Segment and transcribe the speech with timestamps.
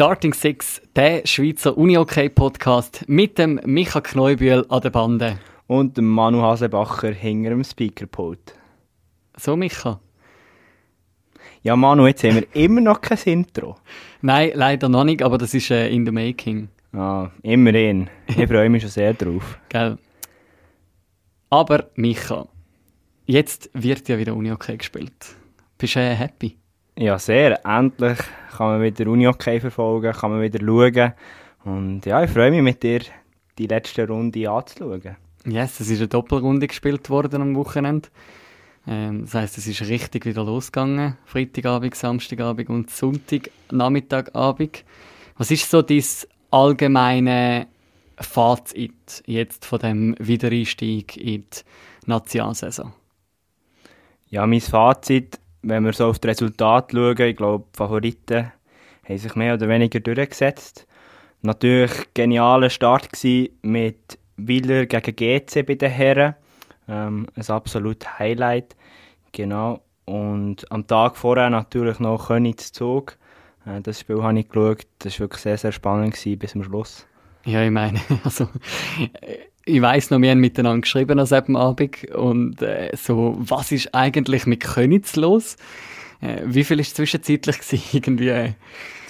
[0.00, 5.38] Starting Six, der Schweizer Uni-OK-Podcast mit dem Micha Kneubühl an der Bande.
[5.66, 8.54] Und dem Manu Hasebacher hinter dem Speakerpult.
[9.36, 10.00] So, Micha?
[11.62, 13.76] Ja, Manu, jetzt haben wir immer noch kein Intro.
[14.22, 16.70] Nein, leider noch nicht, aber das ist äh, in the making.
[16.94, 18.08] Ah, immerhin.
[18.26, 19.58] Ich freue mich schon sehr drauf.
[19.68, 19.98] Gell?
[21.50, 22.48] Aber, Micha,
[23.26, 25.36] jetzt wird ja wieder Uni-OK gespielt.
[25.76, 26.56] Bist du äh, happy?
[27.00, 27.64] Ja, sehr.
[27.64, 28.18] Endlich
[28.54, 31.14] kann man wieder Uni-OK verfolgen, kann man wieder schauen.
[31.64, 33.00] Und ja, ich freue mich mit dir,
[33.56, 35.16] die letzte Runde anzuschauen.
[35.46, 38.10] Yes, es ist eine Doppelrunde gespielt worden am Wochenende.
[38.86, 41.16] Ähm, das heisst, es ist richtig wieder losgegangen.
[41.24, 44.84] Freitagabend, Samstagabend und Sonntagnachmittagabend.
[45.38, 46.04] Was ist so dein
[46.50, 47.66] allgemeine
[48.18, 51.60] Fazit jetzt von dem Wiedereinstieg in die
[52.04, 52.92] Nationalsaison?
[54.28, 58.52] Ja, mein Fazit, wenn wir so auf das Resultat schauen, ich glaube, die Favoriten
[59.08, 60.86] haben sich mehr oder weniger durchgesetzt.
[61.42, 63.08] Natürlich genialer Start
[63.62, 66.34] mit Willer gegen GC bei den Herren.
[66.88, 68.76] Ähm, ein absolutes Highlight.
[69.32, 69.80] Genau.
[70.04, 73.16] Und am Tag vorher natürlich noch Königs Zug.
[73.64, 74.86] Äh, das Spiel habe ich geschaut.
[74.98, 77.06] Das war wirklich sehr, sehr spannend gewesen, bis zum Schluss.
[77.44, 78.48] Ja, ich meine, also
[79.64, 83.94] ich weiß noch, wir haben miteinander geschrieben an diesem Abend und äh, so, was ist
[83.94, 85.56] eigentlich mit Königs los?
[86.20, 87.82] Äh, wie viel war es zwischenzeitlich gewesen?
[87.92, 88.52] Irgendwie, äh,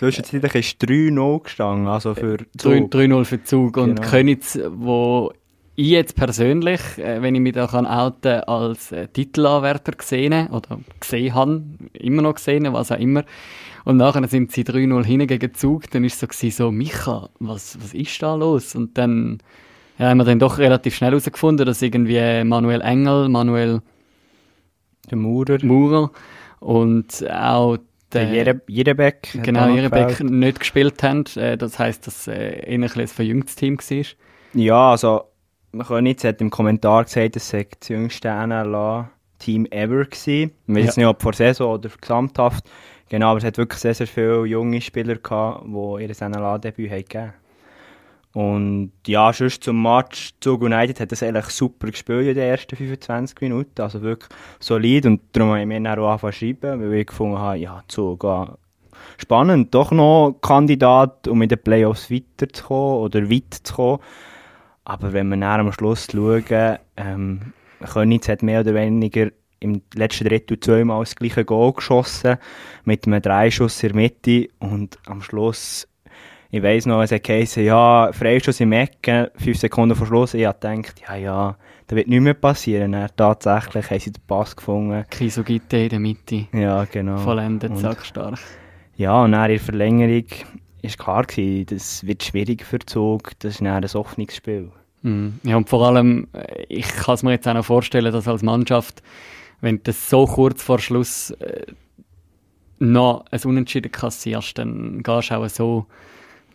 [0.01, 2.73] Zwischenzeitlich ist 3-0 gestanden, also für Zug.
[2.73, 3.77] 3-0 für Zug.
[3.77, 4.09] Und genau.
[4.09, 5.31] Königs, wo
[5.77, 10.81] ich jetzt persönlich, äh, wenn ich mich da kann outen als äh, Titelanwärter gesehen oder
[10.99, 13.25] gesehen habe, immer noch gesehen, was auch immer.
[13.85, 17.29] Und nachher sind sie 3-0 hin gegen Zug, dann ist es so, gewesen, so Micha,
[17.39, 18.75] was, was ist da los?
[18.75, 19.43] Und dann
[20.01, 23.83] ja, haben wir dann doch relativ schnell herausgefunden, dass irgendwie Manuel Engel, Manuel
[25.11, 26.11] der Maurer, Maurer
[26.59, 27.77] und auch
[28.11, 29.39] der Jerebeck.
[29.43, 31.25] Genau, Jerebeck nicht gespielt haben.
[31.37, 34.05] Äh, das heisst, dass es äh, ein, ein verjüngtes Team war.
[34.55, 35.25] Ja, also
[35.73, 40.53] man kann nicht, hat im Kommentar gesagt, es sei das jüngste NLA-Team ever gewesen.
[40.67, 41.03] Ich weiß ja.
[41.03, 42.65] nicht, ob vor Saison oder gesamthaft.
[43.11, 47.35] Genau, aber es hat wirklich sehr, sehr viele junge Spieler gehabt, die ihr NLA-Debüt gegeben
[48.33, 52.77] und ja, sonst zum Match Zug United hat das eigentlich super gespielt in den ersten
[52.77, 53.83] 25 Minuten.
[53.83, 54.31] Also wirklich
[54.61, 55.07] solid.
[55.07, 58.25] Und darum habe ich mir dann auch angefangen schreiben, weil ich gefunden habe, ja, Zug,
[59.19, 63.99] spannend, doch noch Kandidat, um in den Playoffs weiterzukommen oder weit zu kommen.
[64.85, 70.29] Aber wenn wir dann am Schluss schauen, ähm, Königs hat mehr oder weniger im letzten
[70.29, 72.39] Drittel zweimal das gleiche Goal geschossen,
[72.85, 75.87] mit einem Dreischuss in der Mitte und am Schluss
[76.53, 80.35] ich weiss noch, es hat geheißen, ja, Freischuss im Ecken, fünf Sekunden vor Schluss.
[80.35, 81.57] Ich habe gedacht, ja, ja,
[81.87, 82.93] da wird nichts mehr passieren.
[82.93, 85.05] Dann, tatsächlich haben sie den Pass gefunden.
[85.11, 86.47] Kisogite in der Mitte.
[86.53, 87.19] Ja, genau.
[87.19, 88.39] Vollendet, sackstark.
[88.97, 90.25] Ja, und dann in der Verlängerung
[90.83, 93.39] war klar gewesen, das wird schwierig für Zug.
[93.39, 94.73] Das ist dann ein offenes Spiel.
[95.03, 95.29] Mm.
[95.45, 98.43] Ja, und vor allem, äh, ich kann es mir jetzt auch noch vorstellen, dass als
[98.43, 99.03] Mannschaft,
[99.61, 101.67] wenn du das so kurz vor Schluss äh,
[102.79, 105.87] noch ein Unentschieden kassierst, dann gehst du auch so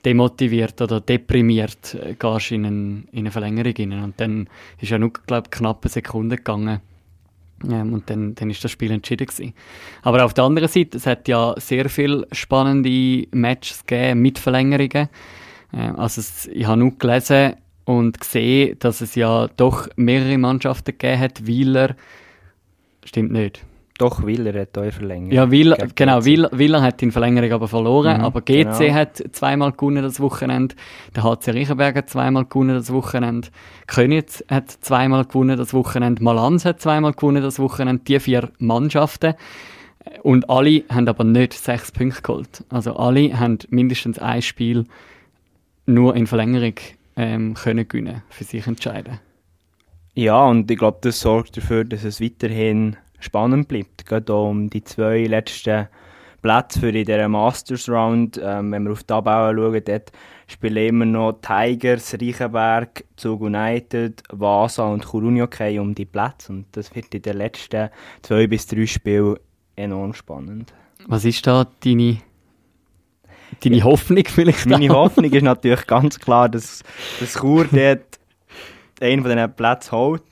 [0.05, 4.03] demotiviert oder deprimiert äh, gehst in, einen, in eine Verlängerung rein.
[4.03, 4.47] Und dann
[4.79, 6.81] ist ja nur, glaube knapp eine Sekunde gegangen.
[7.69, 9.53] Ähm, und dann, dann ist das Spiel entschieden gewesen.
[10.03, 15.09] Aber auf der anderen Seite, es hat ja sehr viele spannende Matches gegeben mit Verlängerungen.
[15.73, 17.55] Äh, also es, ich habe nur gelesen
[17.85, 21.47] und gesehen, dass es ja doch mehrere Mannschaften gegeben hat.
[21.47, 21.95] Wieler,
[23.03, 23.63] stimmt nicht.
[23.97, 25.31] Doch, Willer hat auch verlängert.
[25.31, 28.93] Ja, Willer, genau, Willer, Willer hat in Verlängerung aber verloren, mhm, aber GC genau.
[28.93, 30.75] hat zweimal gewonnen das Wochenende,
[31.15, 33.47] der HC Riechenberg hat zweimal gewonnen das Wochenende,
[33.87, 39.35] Königs hat zweimal gewonnen das Wochenende, Malanz hat zweimal gewonnen das Wochenende, die vier Mannschaften.
[40.23, 42.63] Und alle haben aber nicht sechs Punkte geholt.
[42.69, 44.85] Also alle haben mindestens ein Spiel
[45.85, 46.75] nur in Verlängerung
[47.15, 49.19] ähm, können gewinnen, für sich entscheiden.
[50.15, 54.05] Ja, und ich glaube, das sorgt dafür, dass es weiterhin spannend bleibt.
[54.05, 55.87] Gerade um die zwei letzten
[56.41, 58.39] Plätze für in dieser Masters Round.
[58.41, 60.11] Ähm, wenn wir auf die Tabelle schauen, dort
[60.47, 66.51] spielen immer noch Tigers, Reichenberg, Zug United, Vasa und Kurunioke um die Plätze.
[66.51, 67.89] Und das wird in den letzten
[68.21, 69.37] zwei bis drei Spielen
[69.75, 70.71] enorm spannend.
[71.07, 72.17] Was ist da deine,
[73.63, 74.67] deine Hoffnung vielleicht?
[74.67, 76.83] Meine Hoffnung ist natürlich ganz klar, dass,
[77.19, 78.19] dass Chur dort
[79.01, 80.23] einen von diesen Plätzen holt.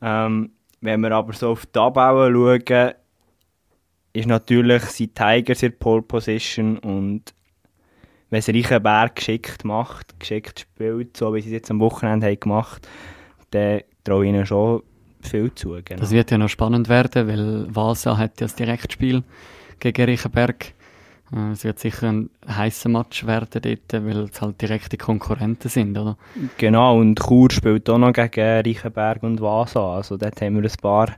[0.00, 0.52] Ähm,
[0.82, 2.94] wenn wir aber so auf die Tabelle schauen,
[4.12, 7.32] ist natürlich sind Tigers in Pole Position und
[8.28, 12.40] wenn es Reichenberg geschickt macht, geschickt spielt, so wie sie es jetzt am Wochenende haben
[12.40, 12.86] gemacht
[13.52, 14.82] dann traue ich ihnen schon
[15.20, 15.78] viel zu.
[15.84, 16.00] Genau.
[16.00, 19.22] Das wird ja noch spannend werden, weil Vasa hat ja das Direktspiel
[19.78, 20.74] gegen Reichenberg.
[21.34, 25.96] Äh, es wird sicher ein heißer Match werden dort, weil es halt direkte Konkurrenten sind,
[25.98, 26.16] oder?
[26.58, 29.96] Genau, und Chur spielt auch noch gegen Reichenberg und Vasa.
[29.96, 31.08] Also dort haben wir ein paar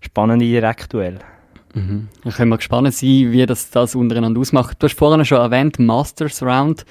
[0.00, 1.20] spannende Direktduelle.
[1.74, 2.08] Mhm.
[2.24, 4.82] Dann können wir gespannt sein, wie das, das untereinander ausmacht.
[4.82, 6.84] Du hast vorhin schon erwähnt, Masters Round.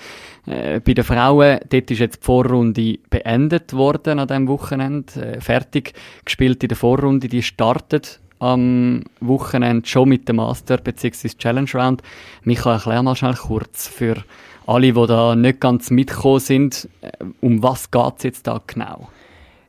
[0.45, 5.13] Äh, bei den Frauen, dort ist jetzt die Vorrunde beendet worden an diesem Wochenende.
[5.19, 5.93] Äh, fertig
[6.23, 11.29] gespielt in der Vorrunde, die startet am Wochenende schon mit dem Master bzw.
[11.29, 12.01] Challenge Round.
[12.43, 14.23] Michael, erklär mal schnell kurz für
[14.65, 17.11] alle, die da nicht ganz mitgekommen sind, äh,
[17.41, 19.09] um was geht es jetzt da genau?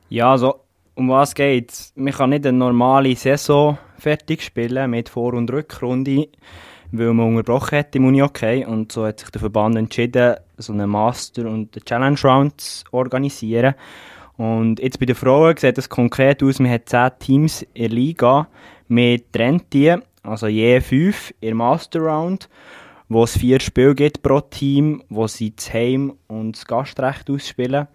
[0.09, 0.57] Ja, also
[0.95, 1.93] um was geht es?
[1.95, 6.29] Man kann nicht eine normale Saison fertig spielen mit Vor- und Rückrunde,
[6.91, 10.91] weil man unterbrochen hat im Uni-Hockey und so hat sich der Verband entschieden, so einen
[10.91, 13.75] Master- und eine Challenge Round zu organisieren.
[14.39, 17.89] Und jetzt bei den Frauen sieht es konkret aus, man hat zehn Teams in der
[17.91, 18.49] Liga,
[18.87, 22.49] man trennt die, also je fünf in der Master Round,
[23.09, 27.89] wo es vier Spiele gibt pro Team, wo sie das Heim- und das Gastrecht ausspielen.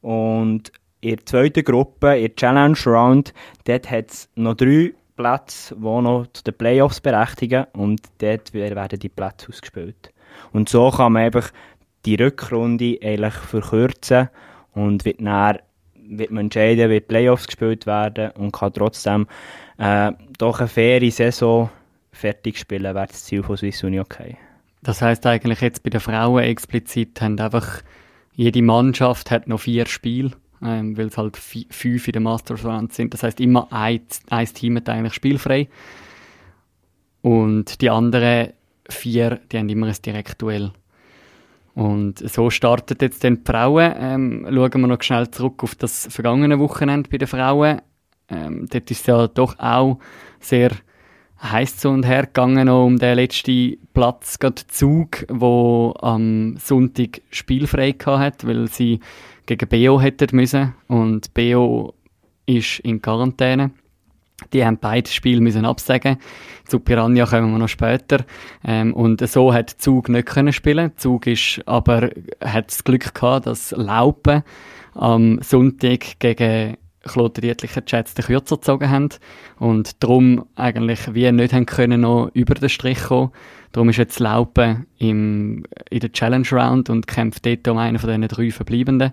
[0.00, 0.70] Und
[1.00, 3.34] in der zweiten Gruppe, in der Challenge Round,
[3.64, 8.98] dort hat es noch drei Plätze, die noch zu den Playoffs berechtigen und dort werden
[9.00, 10.12] die Plätze ausgespielt.
[10.52, 11.50] Und so kann man einfach
[12.06, 14.28] die Rückrunde eigentlich verkürzen
[14.72, 15.58] und wird dann
[16.18, 19.26] wird man entscheiden, wie Playoffs gespielt werden und kann trotzdem
[19.78, 21.70] äh, doch eine faire Saison
[22.12, 24.36] fertig spielen, wäre das Ziel von Swiss Uni okay.
[24.82, 27.82] Das heißt eigentlich jetzt bei den Frauen explizit haben einfach
[28.34, 32.92] jede Mannschaft hat noch vier Spiele ähm, weil es halt fünf in der Masters Round
[32.92, 33.14] sind.
[33.14, 35.68] Das heißt immer ein, ein Team hat eigentlich spielfrei.
[37.22, 38.52] Und die anderen
[38.88, 40.72] vier, die haben immer ein Direktduell.
[41.74, 43.94] Und so startet jetzt dann die Frauen.
[43.96, 47.80] Ähm, schauen wir noch schnell zurück auf das vergangene Wochenende bei den Frauen.
[48.28, 49.98] Ähm, dort ist es ja doch auch
[50.40, 50.70] sehr
[51.42, 57.92] heiß zu und her gegangen um den letzten Platz, gerade Zug, wo am Sonntag spielfrei
[57.92, 59.00] hat, weil sie
[59.46, 61.94] gegen BO hätten müssen und BO
[62.46, 63.70] ist in Quarantäne.
[64.52, 66.18] Die haben beide Spiele müssen absagen.
[66.66, 68.24] Zu Piranha kommen wir noch später.
[68.64, 70.92] Ähm, und so hat Zug nicht können spielen.
[70.96, 72.10] Zug ist aber
[72.42, 74.42] hat das Glück gehabt, dass Laupen
[74.94, 79.08] am Sonntag gegen Kloten Dietlicher Chats den Kürzer gezogen haben
[79.58, 83.30] und darum eigentlich wie nicht haben können noch über den Strich kommen.
[83.72, 88.08] Darum ist jetzt Laupen im, in der Challenge Round und kämpft dort um einen von
[88.08, 89.12] diesen drei Verbleibenden.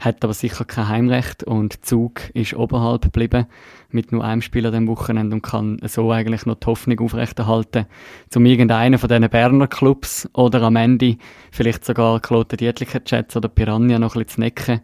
[0.00, 3.46] Hat aber sicher kein Heimrecht und Zug ist oberhalb geblieben
[3.90, 7.86] mit nur einem Spieler dem Wochenende und kann so eigentlich noch die Hoffnung aufrechterhalten,
[8.28, 11.16] zum irgendeinen von diesen Berner Clubs oder am Ende
[11.52, 14.80] vielleicht sogar Kloten Dietlicher Chats oder Piranha noch ein bisschen zu necken,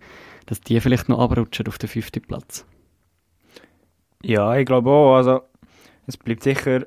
[0.46, 2.64] dass die vielleicht noch abrutschen auf den fünften Platz.
[4.22, 5.16] Ja, ich glaube auch.
[5.16, 5.40] Also,
[6.06, 6.86] es bleibt sicher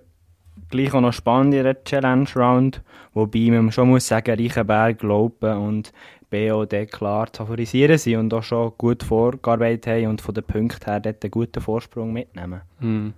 [0.69, 2.81] gleich auch noch spannend in der Challenge Round,
[3.13, 5.93] wobei man schon muss sagen, Reichenberg, Glauben und
[6.33, 10.85] BOD klar zu favorisieren sind und auch schon gut vorgearbeitet haben und von den Punkten
[10.85, 12.61] her dort einen guten Vorsprung mitnehmen.
[12.79, 13.13] Hm.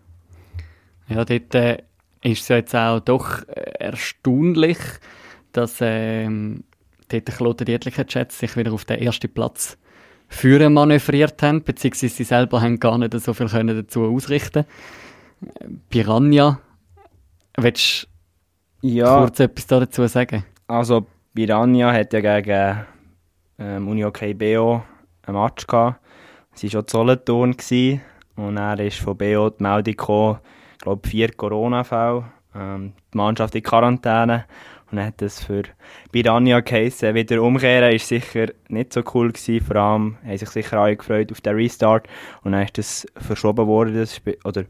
[1.07, 1.77] Ja, dort äh,
[2.21, 4.77] ist es jetzt auch doch äh, erstaunlich,
[5.53, 6.65] dass ähm,
[7.07, 9.77] dort Kloten Dietlicher Chats sich wieder auf den ersten Platz
[10.27, 14.65] führen manövriert haben, beziehungsweise sie selber haben gar nicht so viel können dazu ausrichten
[15.89, 16.59] Piranha,
[17.57, 18.07] willst
[18.81, 20.43] du ja, kurz etwas dazu sagen?
[20.67, 22.85] Also Piranha hat ja gegen
[23.59, 24.83] ähm, Uni OK BO
[25.23, 25.99] ein Match gehabt.
[26.53, 27.55] Sie war schon Solothurn
[28.37, 30.39] und er ist von BO die Meldung gekommen,
[30.73, 34.45] ich glaube vier Corona-Fälle, ähm, die Mannschaft in Quarantäne
[34.91, 35.63] und hat das für
[36.11, 37.15] Piranha geheissen.
[37.15, 39.65] Wieder umkehren ist sicher nicht so cool gewesen.
[39.65, 42.07] Vor allem haben sich sicher alle gefreut auf den Restart.
[42.43, 43.95] Und dann ist das verschoben worden.
[43.95, 44.65] Das oder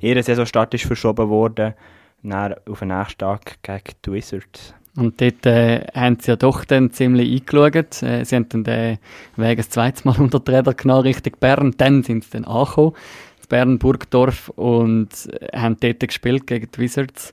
[0.00, 1.74] ihr Saisonstart ist verschoben worden.
[2.22, 4.74] Dann auf den nächsten Tag gegen die Wizards.
[4.96, 8.02] Und dort äh, haben sie ja doch dann ziemlich eingeschaut.
[8.02, 8.98] Äh, sie haben dann den
[9.36, 11.74] Weg ein zweites Mal unter die Räder genommen Richtung Bern.
[11.76, 12.94] Dann sind sie dann angekommen,
[13.40, 17.32] in Bern, Burgdorf, und äh, haben dort gespielt gegen die Wizards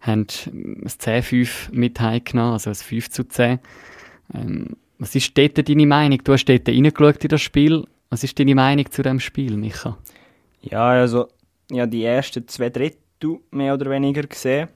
[0.00, 3.58] haben ein 10-5 mit heimgenommen, also ein 5 zu 10.
[4.34, 6.18] Ähm, was ist dort deine Meinung?
[6.22, 7.84] Du hast dort reingeschaut in das Spiel.
[8.10, 9.98] Was ist deine Meinung zu dem Spiel, Micha?
[10.62, 11.28] Ja, also,
[11.70, 14.68] ja, die ersten zwei Drittel mehr oder weniger gesehen.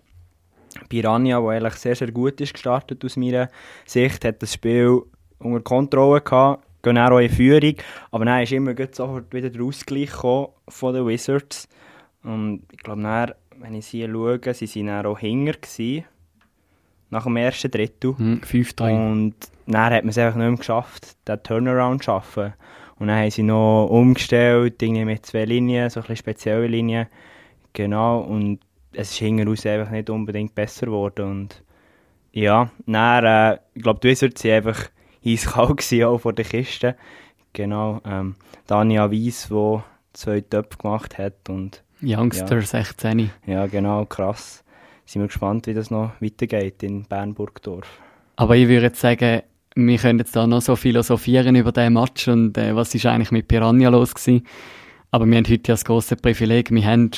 [0.88, 3.48] Piranha, der eigentlich sehr, sehr gut ist gestartet aus meiner
[3.86, 5.02] Sicht, hat das Spiel
[5.38, 7.74] unter Kontrolle gehabt, gehen auch in Führung,
[8.10, 11.68] aber dann ist immer sofort wieder der Ausgleich von den Wizards.
[12.22, 16.04] Und ich glaube, wenn ich sie schaue, sie waren dann auch hinger gewesen,
[17.10, 18.14] nach dem ersten Drittel.
[18.16, 19.10] Mhm, 5-3.
[19.10, 19.34] Und
[19.66, 22.54] dann hat man es einfach nicht mehr geschafft, den Turnaround zu schaffen.
[22.98, 27.06] Und dann haben sie noch umgestellt, irgendwie mit zwei Linien, so ein bisschen spezielle Linien.
[27.72, 28.60] Genau, und
[28.92, 31.30] es ist hinten raus einfach nicht unbedingt besser geworden.
[31.30, 31.62] Und
[32.32, 34.90] Ja, dann, äh, ich glaube, die Wizards waren einfach
[35.22, 36.96] gewesen, auch vor der Kiste.
[37.52, 38.34] Genau, ähm,
[38.66, 39.78] Dania Weiss, die
[40.12, 41.82] zwei Töpfe gemacht hat und...
[42.02, 43.30] Youngster ja, 16.
[43.46, 44.64] Ja, genau, krass.
[45.04, 47.86] Sind wir gespannt, wie das noch weitergeht in Bernburgdorf.
[48.36, 49.42] Aber ich würde jetzt sagen,
[49.74, 53.30] wir können jetzt da noch so philosophieren über diesen Match und äh, was ist eigentlich
[53.30, 54.46] mit Piranha los gewesen.
[55.10, 57.10] Aber wir haben heute ja das große Privileg, wir haben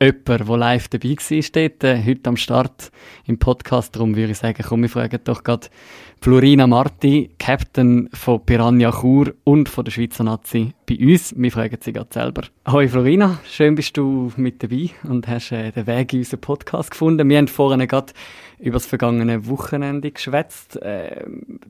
[0.00, 2.90] jemanden, der live dabei war, steht, äh, heute am Start
[3.26, 3.94] im Podcast.
[3.94, 5.68] Darum würde ich sagen, komm, wir fragen doch gerade
[6.22, 11.34] Florina Marti, Captain von Piranha Chur und von der Schweizer Nazi bei uns.
[11.36, 12.42] Wir fragen sie gerade selber.
[12.66, 16.92] Hoi Florina, schön bist du mit dabei und hast äh, den Weg in unseren Podcast
[16.92, 17.28] gefunden.
[17.28, 18.14] Wir haben vorhin gerade
[18.58, 20.76] über das vergangene Wochenende geschwätzt.
[20.76, 21.26] Äh,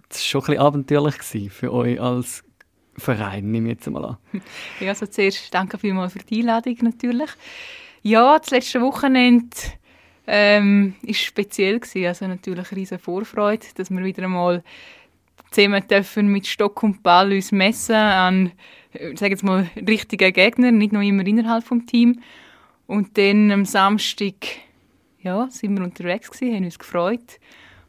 [0.09, 2.45] das war schon ein bisschen abenteuerlich für euch als
[2.97, 4.17] Verein, nehme ich jetzt mal an.
[4.81, 7.31] Ja, also zuerst danke vielmals für die Einladung natürlich.
[8.03, 9.57] Ja, das letzte Wochenende
[10.27, 12.07] ähm, speziell gewesen.
[12.07, 14.63] Also natürlich riesige Vorfreude, dass wir wieder einmal
[15.51, 18.53] zusammen dürfen mit Stock und Ball uns messen an,
[18.93, 22.21] äh, sage jetzt mal, richtigen Gegnern, nicht nur immer innerhalb vom Team.
[22.87, 24.35] Und dann am Samstag,
[25.21, 27.39] ja, sind wir unterwegs gewesen, haben uns gefreut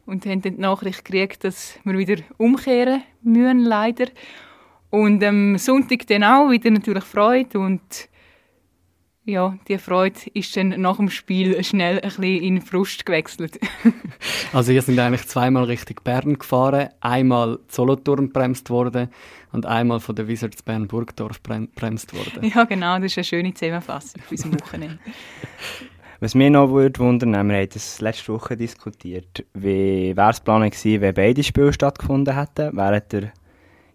[0.05, 4.07] und haben dann die Nachricht gekriegt, dass wir wieder umkehren müssen, leider.
[4.89, 8.09] Und am Sonntag dann auch wieder natürlich Freude und
[9.31, 13.59] ja, die Freude ist dann nach dem Spiel schnell ein bisschen in Frust gewechselt.
[14.53, 19.09] also ihr sind eigentlich zweimal Richtung Bern gefahren, einmal Solothurn bremst worden
[19.51, 22.51] und einmal von der Wizards Bern Burgdorf bremst worden.
[22.53, 24.99] Ja genau, das ist eine schöne Zusammenfassung für unser Wochenende.
[26.19, 30.71] Was mich noch würde wundern, wir haben das letzte Woche diskutiert, wie wäre es geplant
[30.71, 32.77] gewesen, wenn beide Spiele stattgefunden hätten?
[32.77, 33.31] Wären ihr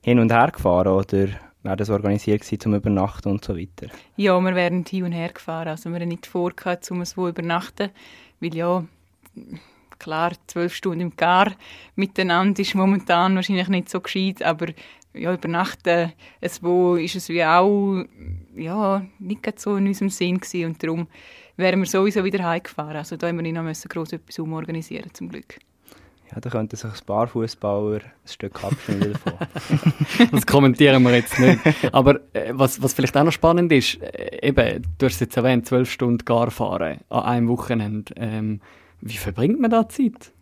[0.02, 1.28] hin und her gefahren oder
[1.66, 3.88] wäre das organisiert gewesen, zum Übernachten und so weiter?
[4.16, 5.68] Ja, wir wären hin und her gefahren.
[5.68, 6.52] Also wir haben nicht vor,
[6.90, 7.90] um es wo übernachten,
[8.40, 8.84] weil ja,
[9.98, 11.52] klar, zwölf Stunden im Gar
[11.94, 14.66] miteinander ist momentan wahrscheinlich nicht so gescheit, aber
[15.14, 18.04] ja, übernachten, es wo ist es wie auch
[18.54, 21.06] ja, nicht so in unserem Sinn gewesen und darum
[21.56, 22.96] wären wir sowieso wieder heimgefahren.
[22.96, 25.58] Also da haben wir nicht noch groß etwas umorganisieren zum Glück.
[26.32, 30.28] Ja, da könnten sich ein paar Fußballer ein Stück abschneiden davon.
[30.32, 31.60] das kommentieren wir jetzt nicht.
[31.92, 35.66] Aber äh, was, was vielleicht auch noch spannend ist, äh, eben, du hast jetzt erwähnt,
[35.66, 38.12] zwölf Stunden gar fahren an einem Wochenende.
[38.16, 38.60] Ähm,
[39.00, 40.32] wie verbringt man da Zeit?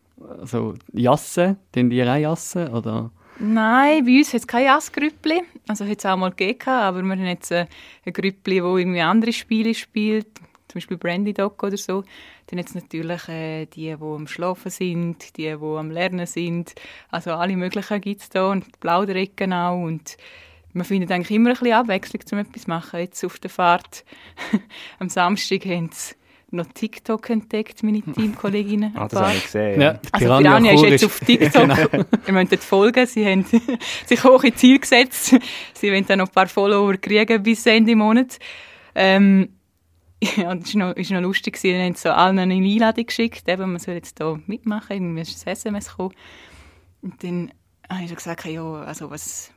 [0.41, 3.11] Also Jassen, den die auch Jassen oder?
[3.38, 5.43] Nein, bei uns hat es kein Jassgrüppli.
[5.69, 7.67] Also hat es auch mal gegeben, aber wir haben jetzt ein,
[8.07, 10.29] ein Grüppli, das irgendwie andere Spiele spielt
[10.75, 12.02] zum Beispiel Brandy Dog oder so,
[12.49, 16.75] dann jetzt natürlich äh, die, die am Schlafen sind, die, die am Lernen sind.
[17.11, 20.16] Also alle möglichen gibt es da und Plauderecken auch und
[20.73, 22.99] man findet eigentlich immer ein bisschen Abwechslung, um etwas zu machen.
[22.99, 24.04] Jetzt auf der Fahrt
[24.99, 26.16] am Samstag haben sie
[26.50, 28.97] noch TikTok entdeckt, meine Teamkolleginnen.
[28.97, 29.81] ah, das habe ich gesehen.
[29.81, 30.00] Ja.
[30.11, 31.69] Also Piranha ist jetzt auf TikTok.
[31.90, 32.04] genau.
[32.26, 33.07] Ihr müsst dort folgen.
[33.07, 33.45] Sie haben
[34.07, 35.37] sich hohe Ziel gesetzt.
[35.73, 38.38] Sie wollen dann noch ein paar Follower kriegen bis Ende Monat.
[38.97, 39.50] Ähm,
[40.37, 41.57] ja, das war noch, ist noch lustig.
[41.57, 45.47] Sie haben so allen eine Einladung geschickt, eben, man soll jetzt hier mitmachen, irgendwie ist
[45.47, 46.14] ein SMS gekommen.
[47.02, 47.52] Und dann
[47.88, 49.52] habe ich gesagt, ja, also was,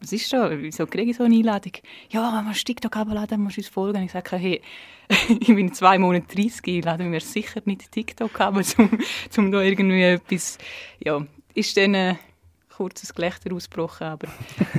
[0.00, 1.72] was ist da, wieso kriege ich so eine Einladung?
[2.10, 3.98] Ja, wenn man TikTok abladen, musst du uns folgen.
[3.98, 4.62] Und ich sage, hey,
[5.40, 8.98] ich bin zwei Monate 30, ich lade mir sicher nicht TikTok ab, um,
[9.36, 10.58] um da irgendwie etwas,
[11.00, 12.18] ja, ist dann ein
[12.76, 14.28] kurzes Gelächter ausgebrochen, aber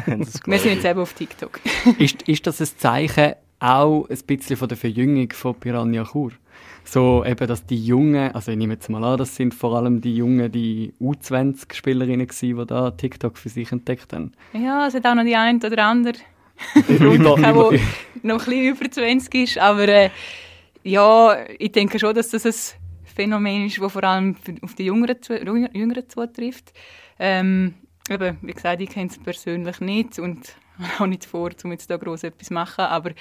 [0.06, 1.62] wir sind jetzt eben auf TikTok.
[1.98, 6.31] ist, ist das ein Zeichen, auch ein bisschen von der Verjüngung von Piranha Chur.
[6.84, 10.01] So eben, dass die Jungen, also ich nehme jetzt mal an, das sind vor allem
[10.01, 14.34] die Jungen, die U20-Spielerinnen gewesen, die da TikTok für sich entdeckt haben.
[14.53, 16.13] Ja, es hat auch noch die eine oder andere,
[16.75, 20.10] die noch ein bisschen über 20 ist, aber äh,
[20.84, 22.53] ja, ich denke schon, dass das ein
[23.15, 25.17] Phänomen ist, das vor allem auf die Jüngeren,
[25.74, 26.72] Jüngeren zutrifft.
[27.17, 27.74] Ähm,
[28.10, 30.55] eben, wie gesagt, ich kenne es persönlich nicht und
[31.00, 33.12] auch nicht vor, um jetzt da groß etwas zu machen, aber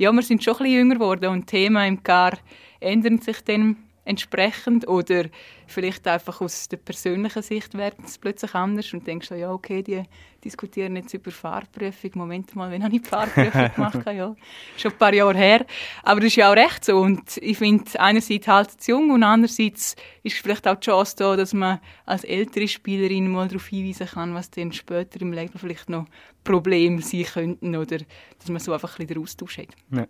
[0.00, 2.32] ja, wir sind schon ein bisschen jünger geworden und Themen im Car
[2.80, 3.76] ändern sich dann
[4.10, 5.26] entsprechend oder
[5.66, 9.82] vielleicht einfach aus der persönlichen Sicht werden es plötzlich anders und denkst so, ja okay,
[9.82, 10.02] die
[10.44, 14.00] diskutieren jetzt über Fahrprüfung, Moment mal, wenn habe ich die Fahrprüfung gemacht?
[14.06, 14.34] ja,
[14.76, 15.66] schon ein paar Jahre her,
[16.02, 19.22] aber das ist ja auch recht so und ich finde, einerseits halt es jung und
[19.22, 24.08] andererseits ist vielleicht auch die Chance da, dass man als ältere Spielerin mal darauf hinweisen
[24.08, 26.06] kann, was dann später im Leben vielleicht noch
[26.42, 27.98] Probleme sein könnten oder
[28.38, 29.68] dass man so einfach ein bisschen den Austausch hat.
[29.92, 30.06] Ja.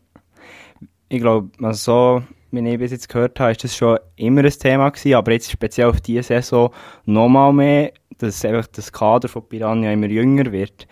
[1.10, 4.50] Ich glaube, also so wie ich bis jetzt gehört habe, ist das schon immer ein
[4.50, 6.72] Thema gewesen, aber jetzt speziell auf diese Saison
[7.04, 10.86] nochmal mehr, dass einfach das Kader von Piranha immer jünger wird.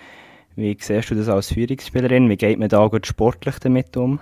[0.57, 2.29] Wie siehst du das als Führungsspielerin?
[2.29, 4.21] Wie geht man da gut sportlich damit um?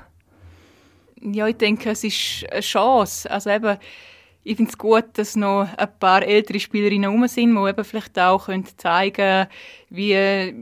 [1.21, 3.31] Ja, ich denke, es ist eine Chance.
[3.31, 3.79] Also eben,
[4.45, 8.19] ich finde es gut, dass noch ein paar ältere Spielerinnen herum sind, die eben vielleicht
[8.19, 9.47] auch können zeigen
[9.89, 10.55] wie,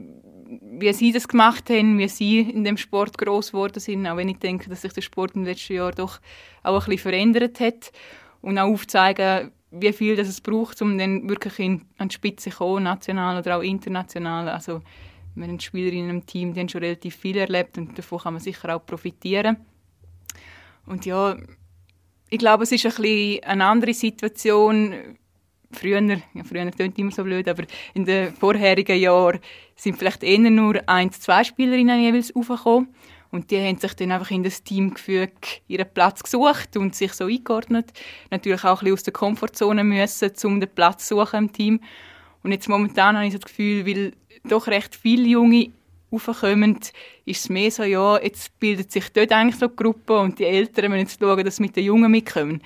[0.61, 4.07] wie sie das gemacht haben, wie sie in dem Sport groß geworden sind.
[4.07, 6.19] Auch wenn ich denke, dass sich der Sport im letzten Jahr doch
[6.63, 7.91] auch ein bisschen verändert hat.
[8.41, 12.49] Und auch aufzeigen, wie viel das es braucht, um dann wirklich in, an die Spitze
[12.49, 14.49] zu kommen, national oder auch international.
[14.49, 14.81] Also
[15.35, 18.41] wir haben Spielerinnen im Team, die haben schon relativ viel erlebt und davon kann man
[18.41, 19.57] sicher auch profitieren.
[20.85, 21.35] Und ja,
[22.29, 25.17] ich glaube, es ist ein bisschen eine andere Situation.
[25.71, 29.39] Früher, ja, früher klingt immer so blöd, aber in den vorherigen Jahren
[29.75, 32.89] sind vielleicht eher nur ein, zwei Spielerinnen jeweils aufgekommen.
[33.31, 37.11] Und die haben sich dann einfach in das Team gefügt, ihren Platz gesucht und sich
[37.13, 37.91] so eingeordnet.
[38.31, 41.79] Natürlich auch ein bisschen aus der Komfortzone müssen, um den Platz zu suchen im Team.
[42.43, 44.13] Und jetzt momentan habe ich so das Gefühl, weil
[44.45, 45.71] doch recht viele Junge
[46.11, 46.79] raufkommen,
[47.25, 50.45] ist es mehr so, ja, jetzt bildet sich dort eigentlich so eine Gruppe und die
[50.45, 52.61] Eltern müssen jetzt schauen, dass sie mit den Jungen mitkommen.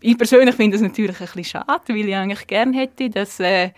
[0.00, 3.70] Ich persönlich finde das natürlich ein bisschen schade, weil ich eigentlich gerne hätte, dass, äh,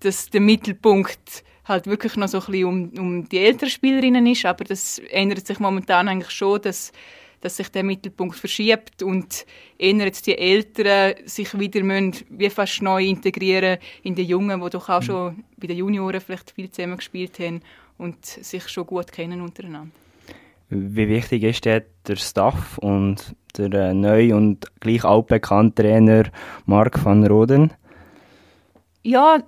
[0.00, 4.44] dass der Mittelpunkt halt wirklich noch so ein bisschen um, um die älteren Spielerinnen ist,
[4.44, 6.92] aber das ändert sich momentan eigentlich schon, dass
[7.40, 9.46] dass sich der Mittelpunkt verschiebt und
[9.78, 14.70] eher jetzt die Eltern sich wieder müssen, wie fast neu integrieren in die Jungen, die
[14.70, 15.04] doch auch mhm.
[15.04, 17.60] schon bei den Junioren vielleicht viel zusammen gespielt haben
[17.98, 19.94] und sich schon gut kennen untereinander.
[20.68, 21.84] Wie wichtig ist der,
[22.14, 26.24] Staff und der äh, neu und gleich altbekannte Trainer
[26.64, 27.72] Marc van Roden?
[29.04, 29.38] Ja,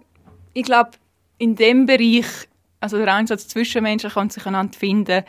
[0.58, 0.90] ich glaube,
[1.38, 2.26] in dem Bereich,
[2.80, 5.22] also der Einsatz zwischen Menschen kann sich einander finden,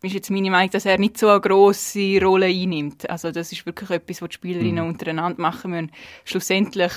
[0.00, 3.10] ist jetzt meine Meinung, dass er nicht so eine grosse Rolle einnimmt.
[3.10, 4.90] Also das ist wirklich etwas, was die Spielerinnen mhm.
[4.90, 5.90] untereinander machen müssen.
[6.24, 6.92] Schlussendlich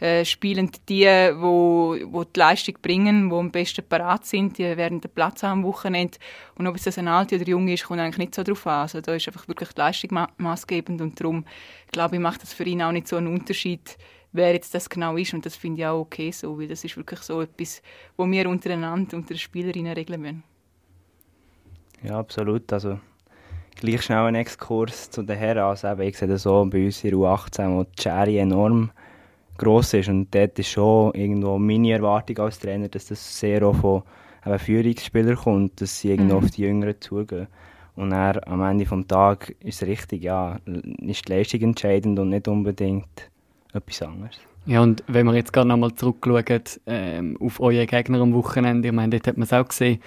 [0.00, 5.02] äh, spielen die, wo, wo die Leistung bringen, die am besten parat sind, die werden
[5.02, 6.18] den Platz haben am Wochenende.
[6.56, 8.80] Und ob es das ein Alte oder Junge ist, kommt eigentlich nicht so darauf an.
[8.80, 11.44] Also da ist einfach wirklich die Leistung ma maßgebend und darum,
[11.92, 13.98] glaube ich, macht das für ihn auch nicht so einen Unterschied,
[14.36, 16.96] wer jetzt das genau ist und das finde ich auch okay so, weil das ist
[16.96, 17.82] wirklich so etwas,
[18.16, 20.42] wo wir untereinander, unter den Spielerinnen regeln müssen.
[22.02, 22.72] Ja, absolut.
[22.72, 23.00] Also,
[23.74, 25.64] gleich schnell ein Exkurs zu den Herren.
[25.64, 28.90] Also, eben, ich sehe das so bei uns in U18, wo die Schere enorm
[29.56, 30.08] gross ist.
[30.08, 34.02] Und dort ist schon irgendwo meine Erwartung als Trainer, dass das sehr auch von
[34.44, 36.44] eben Führungsspielern kommt, dass sie irgendwo mhm.
[36.44, 37.48] auf die Jüngeren zugehen.
[37.96, 42.28] Und dann, am Ende des Tages ist es richtig, ja, ist die Leistung entscheidend und
[42.28, 43.30] nicht unbedingt
[43.76, 44.38] etwas anderes.
[44.66, 48.94] Ja, und wenn wir jetzt gerade nochmal zurückschauen ähm, auf eure Gegner am Wochenende, ich
[48.94, 50.00] meine, dort hat man es auch gesehen,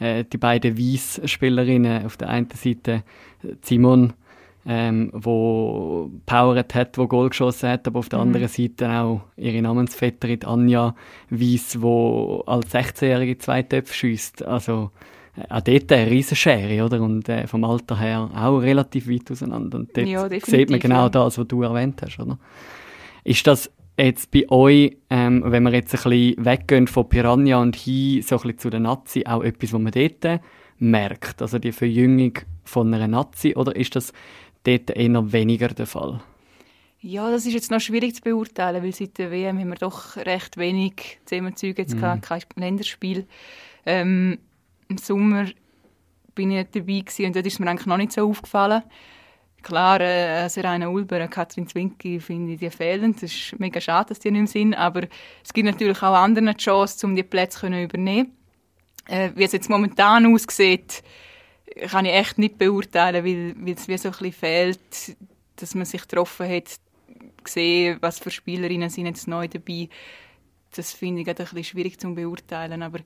[0.00, 3.02] äh, die beiden Weiss-Spielerinnen, auf der einen Seite
[3.42, 4.14] äh, Simon,
[4.66, 8.28] ähm, wo powered hat, wo Goal geschossen hat, aber auf der mhm.
[8.28, 10.94] anderen Seite auch ihre Namensvetterin Anja
[11.30, 14.44] Weiss, wo als 16-jährige zwei Töpfe schießt.
[14.44, 14.90] Also
[15.36, 17.00] äh, auch dort eine Riesenschere, oder?
[17.00, 19.78] Und äh, vom Alter her auch relativ weit auseinander.
[19.78, 21.08] Und dort ja, sieht man genau ja.
[21.10, 22.38] das, was du erwähnt hast, oder?
[23.26, 27.74] Ist das jetzt bei euch, ähm, wenn wir jetzt ein bisschen weggehen von Piranha und
[27.74, 30.40] hin so ein bisschen zu der Nazi, auch etwas, was man dort
[30.78, 31.42] merkt?
[31.42, 34.12] Also die Verjüngung von einer Nazi oder ist das
[34.62, 36.20] dort eher weniger der Fall?
[37.00, 40.14] Ja, das ist jetzt noch schwierig zu beurteilen, weil seit der WM haben wir doch
[40.14, 42.00] recht wenig Zusammenzüge jetzt mhm.
[42.00, 43.26] gehabt, kein Länderspiel.
[43.84, 44.38] Ähm,
[44.88, 45.46] Im Sommer
[46.36, 48.84] bin ich nicht dabei gewesen, und dort ist mir eigentlich noch nicht so aufgefallen.
[49.66, 53.16] Klar, äh, Serena Ulber und Katrin Zwinki finde ich die fehlen.
[53.16, 55.08] Es ist mega schade, dass die nicht mehr sind, aber
[55.42, 58.30] es gibt natürlich auch andere Chancen, um die Plätze zu übernehmen.
[59.08, 61.02] Äh, wie es jetzt momentan aussieht,
[61.88, 65.16] kann ich echt nicht beurteilen, weil, weil es wie so ein bisschen fehlt,
[65.56, 66.78] dass man sich getroffen hat,
[67.42, 69.88] gesehen, was für Spielerinnen sind jetzt neu dabei.
[70.76, 73.00] Das finde ich ein schwierig zu beurteilen, aber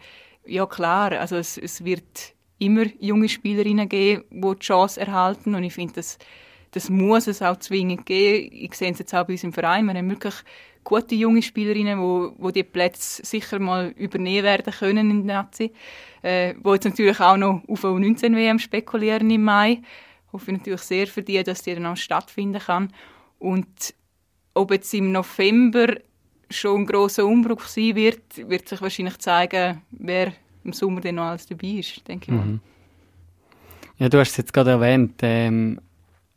[0.44, 5.64] ja klar, also es, es wird immer junge Spielerinnen geben, die die Chance erhalten und
[5.64, 6.18] ich finde, das
[6.72, 8.50] das muss es auch zwingend geben.
[8.52, 9.86] Ich sehe es jetzt auch bei uns im Verein.
[9.86, 10.34] Wir haben wirklich
[10.84, 15.72] gute junge Spielerinnen, wo, wo die Plätze sicher mal übernehmen werden können in der Nazi.
[16.22, 19.82] Äh, wo jetzt natürlich auch noch auf U19 WM spekulieren im Mai.
[20.26, 22.92] Ich hoffe natürlich sehr für die, dass die dann auch stattfinden kann.
[23.38, 23.94] Und
[24.54, 25.96] ob jetzt im November
[26.50, 30.32] schon ein grosser Umbruch sein wird, wird sich wahrscheinlich zeigen, wer
[30.64, 32.44] im Sommer dann noch alles dabei ist, denke ich mal.
[32.44, 32.60] Mhm.
[33.98, 35.80] Ja, du hast es jetzt gerade erwähnt, ähm,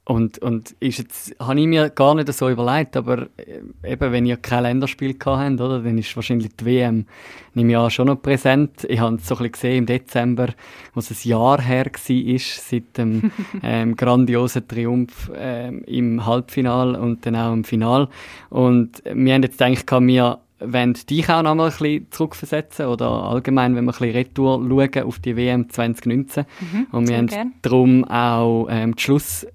[0.05, 4.25] und, und ist jetzt, habe ich mir gar nicht so überlegt, aber äh, eben, wenn
[4.25, 7.05] ihr kein Länderspiel habt, oder, dann ist wahrscheinlich die WM
[7.53, 8.85] nehme ich an, schon noch präsent.
[8.89, 10.49] Ich habe es so ein bisschen gesehen im Dezember,
[10.93, 13.31] was ein Jahr her war, seit dem
[13.63, 18.09] ähm, grandiosen Triumph ähm, im Halbfinal und dann auch im Final.
[18.49, 23.09] Und wir haben jetzt eigentlich, wir wollen dich auch noch mal ein bisschen zurückversetzen oder
[23.09, 26.45] allgemein, wenn wir ein bisschen retour schauen auf die WM 2019.
[26.59, 27.53] Mhm, und wir haben gern.
[27.61, 29.47] darum auch ähm, die Schluss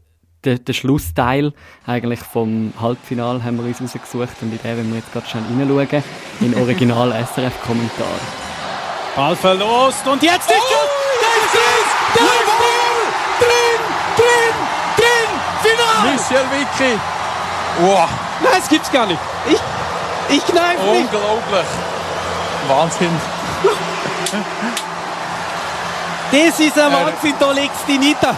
[0.44, 1.52] den, den Schlussteil
[1.86, 5.44] eigentlich vom Halbfinal haben wir uns rausgesucht und in den wollen wir jetzt gerade schnell
[5.44, 6.04] reinschauen,
[6.40, 8.06] in Original SRF-Kommentar.
[9.16, 10.88] Ball verlost und jetzt ist oh,
[11.20, 12.68] das ist der Ball!
[13.40, 13.82] Drin,
[14.16, 14.54] drin,
[14.96, 15.30] drin,
[15.62, 16.12] Final!
[16.12, 16.98] Michel Vicky.
[17.80, 18.08] Wow.
[18.40, 19.20] Nein, das gibt's gar nicht.
[19.48, 21.12] Ich, ich kneife nicht.
[21.12, 21.66] Unglaublich.
[22.68, 23.10] Wahnsinn.
[26.30, 28.36] Das ist ein Wahnsinn, da legst du nieder.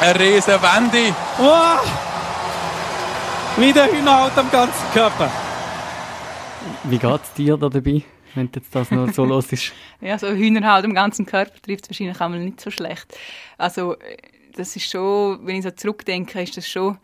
[0.00, 1.12] Eine riesen Wende.
[1.38, 1.80] Wow.
[3.56, 5.28] Wieder Hühnerhaut am ganzen Körper.
[6.84, 8.04] Wie geht es dir da dabei,
[8.36, 9.72] wenn jetzt das noch so los ist?
[10.00, 13.18] ja, so Hühnerhaut am ganzen Körper trifft es wahrscheinlich einmal nicht so schlecht.
[13.56, 13.96] Also
[14.54, 16.98] das ist schon, wenn ich so zurückdenke, ist das schon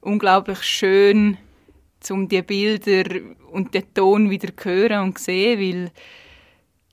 [0.00, 1.38] unglaublich schön,
[2.08, 3.18] um die Bilder
[3.50, 5.90] und den Ton wieder zu hören und zu sehen, weil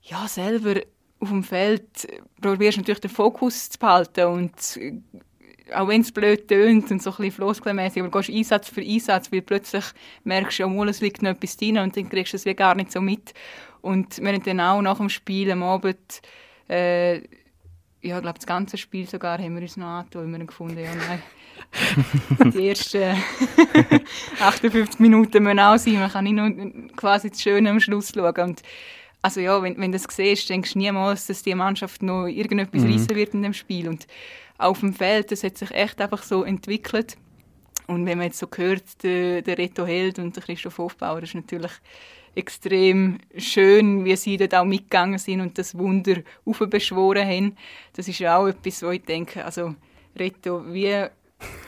[0.02, 0.80] ja, selber
[1.20, 2.08] auf dem Feld
[2.40, 4.80] probierst du natürlich den Fokus zu behalten und
[5.74, 8.80] auch wenn es blöd tönt und so ein bisschen floskelmässig, aber du gehst Einsatz für
[8.80, 9.84] Einsatz, weil plötzlich
[10.24, 12.74] merkst du, oh, es liegt noch etwas drin und dann kriegst du es wie gar
[12.74, 13.34] nicht so mit.
[13.80, 16.22] Und wir haben dann auch nach dem Spiel am Abend,
[16.68, 17.18] äh,
[18.02, 20.78] ja, ich glaube, das ganze Spiel sogar haben wir uns noch angetan, weil wir gefunden
[20.78, 21.22] ja, nein.
[22.52, 23.02] die ersten
[24.40, 26.00] 58 Minuten müssen auch sein.
[26.00, 28.34] Man kann nicht nur quasi das Schöne am Schluss schauen.
[28.40, 28.62] Und
[29.22, 32.82] also ja, wenn, wenn du das siehst, denkst du niemals, dass die Mannschaft noch irgendetwas
[32.82, 32.92] mhm.
[32.92, 33.88] reissen wird in dem Spiel.
[33.88, 34.06] Und
[34.58, 37.16] auf dem Feld, das hat sich echt einfach so entwickelt.
[37.86, 41.30] Und wenn man jetzt so hört, der, der Reto Held und der Christoph Hofbauer, das
[41.30, 41.72] ist natürlich
[42.34, 47.56] extrem schön, wie sie dort auch mitgegangen sind und das Wunder aufbeschworen haben.
[47.94, 49.74] Das ist ja auch etwas, wo ich denke, also
[50.16, 51.06] Reto, wie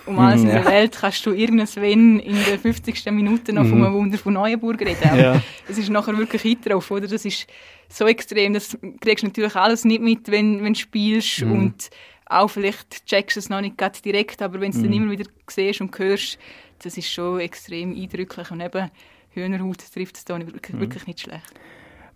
[0.07, 3.05] um alles in der Welt kannst du irgendein Sven in der 50.
[3.13, 3.85] Minute noch mhm.
[3.85, 5.17] vom Wunder von Neuenburg reden.
[5.17, 5.41] Ja.
[5.69, 7.07] Es ist nachher wirklich hit drauf, oder?
[7.07, 7.47] Das ist
[7.89, 11.53] so extrem, das kriegst du natürlich alles nicht mit, wenn, wenn du spielst mhm.
[11.53, 11.91] und
[12.27, 14.85] auch vielleicht checkst du es noch nicht direkt, aber wenn du es mhm.
[14.85, 16.39] dann immer wieder siehst und hörst,
[16.83, 18.91] das ist schon extrem eindrücklich und eben
[19.31, 20.81] Hühnerhaut trifft es da wirklich, mhm.
[20.81, 21.53] wirklich nicht schlecht.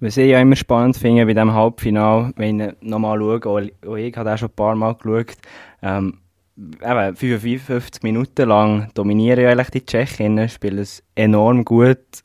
[0.01, 3.47] Was ich ja immer spannend finde bei diesem Halbfinale, wenn ich nochmal schaue,
[3.87, 5.37] auch ich habe auch schon ein paar Mal geschaut,
[5.83, 6.19] ähm,
[6.57, 12.25] eben 55 Minuten lang dominieren ja eigentlich die Tschechinnen, spielen es enorm gut.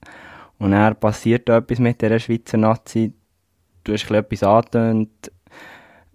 [0.57, 3.13] Und dann passiert da etwas mit der Schweizer Nazi.
[3.83, 5.31] Du hast etwas angetönt,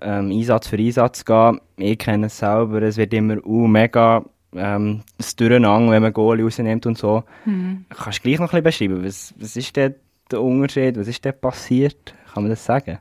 [0.00, 1.60] ähm, Einsatz für Einsatz gehen.
[1.76, 4.24] Ich kenne es selber, es wird immer uh, mega
[4.54, 7.24] ähm, das Durcheinander, wenn man Goal rausnimmt und so.
[7.44, 7.86] Mhm.
[7.90, 9.94] Kannst du gleich noch ein bisschen beschreiben, was, was ist denn
[10.30, 12.14] der Unterschied, was ist denn passiert?
[12.32, 12.98] Kann man das sagen?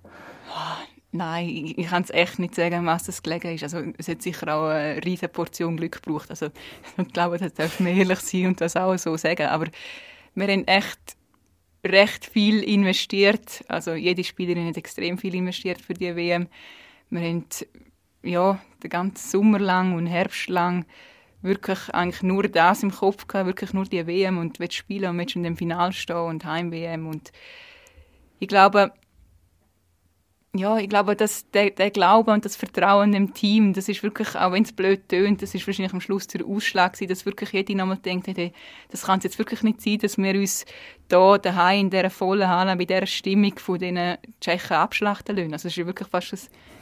[1.16, 3.64] Nein, ich, ich kann es echt nicht sagen, was das gelegen ist.
[3.64, 6.30] Also, es hat sicher auch eine riesige Portion Glück gebraucht.
[6.30, 6.48] Also,
[6.98, 9.48] ich glaube, das darf man ehrlich sein und das auch so sagen.
[9.48, 9.68] Aber
[10.36, 11.16] wir haben echt
[11.86, 13.64] recht viel investiert.
[13.70, 16.48] Also, jede Spielerin hat extrem viel investiert für die WM.
[17.10, 17.46] Wir haben
[18.24, 20.86] ja, den ganzen Sommer lang und Herbst lang
[21.42, 25.18] wirklich eigentlich nur das im Kopf gehabt, wirklich nur die WM und willst spielen und
[25.20, 27.32] willst in dem Finale stehen und Heim-WM und
[28.40, 28.92] ich glaube,
[30.58, 34.36] ja, ich glaube, dass der, der Glaube und das Vertrauen im Team, das ist wirklich,
[34.36, 37.52] auch wenn es blöd tönt, das ist wahrscheinlich am Schluss der Ausschlag gewesen, dass wirklich
[37.52, 38.54] jeder nochmal denkt, hey,
[38.90, 40.66] das kann es jetzt wirklich nicht sein, dass wir uns
[41.08, 45.54] da daheim in dieser vollen Halle, bei dieser Stimmung von diesen Tschechen abschlachten lassen.
[45.54, 46.40] Also es war wirklich fast ein,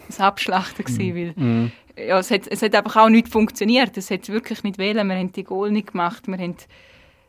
[0.10, 1.72] ein Abschlachten gewesen, weil mm.
[1.98, 3.98] ja, es, hat, es hat einfach auch nicht funktioniert.
[3.98, 5.08] Es hat wirklich nicht wählen.
[5.08, 6.28] Wir haben die Goal nicht gemacht.
[6.28, 6.56] Wir haben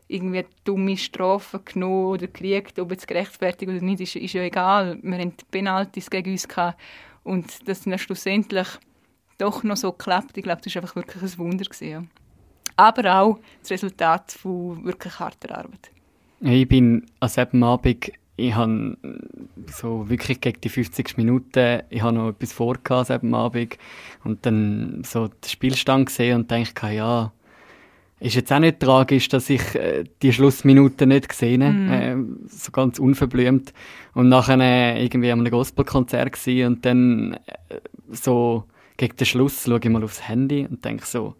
[0.07, 4.99] irgendwie dumme Strafen genommen oder gekriegt, ob es gerechtfertigt oder nicht, ist, ist ja egal.
[5.01, 6.79] Wir hatten Penalties gegen uns gehabt
[7.23, 8.67] und das dann schlussendlich
[9.37, 10.37] doch noch so geklappt.
[10.37, 11.65] Ich glaube, das war einfach wirklich ein Wunder.
[11.65, 12.09] Gewesen.
[12.77, 15.91] Aber auch das Resultat von wirklich harter Arbeit.
[16.41, 18.97] Ich bin an diesem Abend, ich habe
[19.67, 23.77] so wirklich gegen die 50 Minuten, ich habe noch etwas vor an diesem Abend
[24.23, 27.31] und dann so den Spielstand gesehen und dachte, ja,
[28.25, 31.91] ist jetzt auch nicht tragisch, dass ich äh, die Schlussminuten nicht gesehen habe, mm.
[31.91, 33.73] äh, so ganz unverblümt.
[34.13, 38.63] Und nachher äh, irgendwie an einem Gospelkonzert gsi und dann äh, so
[38.97, 41.35] gegen den Schluss schaue ich mal aufs Handy und denke so,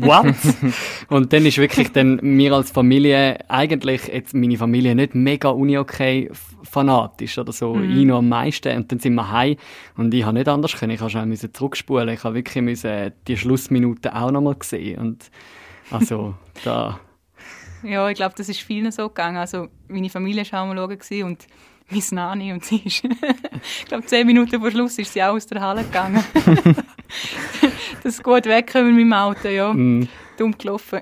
[0.00, 0.34] what?
[1.08, 6.30] und dann ist wirklich dann mir als Familie, eigentlich jetzt meine Familie nicht mega uni-okay
[6.62, 7.98] fanatisch oder so, mm.
[7.98, 8.76] ich noch am meisten.
[8.76, 9.56] Und dann sind wir heim
[9.96, 10.92] und ich habe nicht anders können.
[10.92, 12.08] Ich habe schon müssen zurückspulen.
[12.08, 14.98] Ich habe wirklich müssen die Schlussminuten auch noch mal gesehen.
[14.98, 15.30] Und
[15.90, 17.00] also da.
[17.84, 19.36] Ja, ich glaube, das ist vielen so gegangen.
[19.36, 21.46] Also meine Familie war auch mal schauen und
[21.90, 23.04] meine Nani und sie ist,
[23.80, 26.22] ich glaube, zehn Minuten vor Schluss ist sie auch aus der Halle gegangen.
[28.02, 29.72] das ist gut wegkommen mit dem Auto, ja.
[29.72, 30.08] Mm.
[30.36, 31.00] Dumm gelaufen.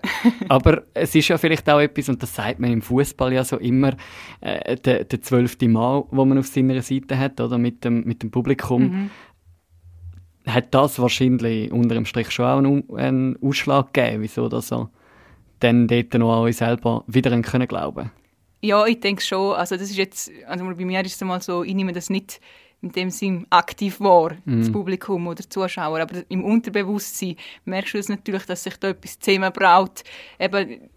[0.49, 3.59] Aber es ist ja vielleicht auch etwas, und das sagt man im Fußball ja so
[3.59, 3.95] immer,
[4.41, 8.23] äh, der, der zwölfte Mal, wo man auf seiner Seite hat, oder mit dem, mit
[8.23, 8.83] dem Publikum.
[8.83, 9.11] Mhm
[10.47, 14.91] hat das wahrscheinlich unter dem Strich schon auch einen, einen Ausschlag gegeben, wieso das so
[15.59, 18.13] dann dort noch an euch selber wieder können glauben
[18.61, 19.55] Ja, ich denke schon.
[19.55, 22.41] Also das ist jetzt, also bei mir ist es mal so, ich nehme das nicht
[22.83, 24.61] in dem Sinn aktiv wahr, mhm.
[24.61, 29.19] das Publikum oder Zuschauer, aber im Unterbewusstsein merkst du es natürlich, dass sich da etwas
[29.19, 30.05] zusammenbraut.
[30.39, 30.89] Eben,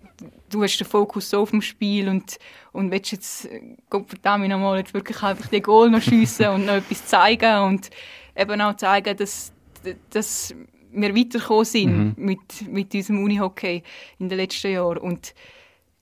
[0.49, 2.37] du hast den Fokus so auf dem Spiel und,
[2.73, 3.49] und willst jetzt,
[3.89, 7.89] Gott verdammt nochmal, jetzt wirklich einfach den Goal noch schiessen und noch etwas zeigen und
[8.35, 9.53] eben auch zeigen, dass,
[10.09, 10.53] dass
[10.91, 12.25] wir weitergekommen sind mhm.
[12.25, 13.83] mit, mit unserem Unihockey
[14.17, 14.97] in den letzten Jahren.
[14.97, 15.33] Und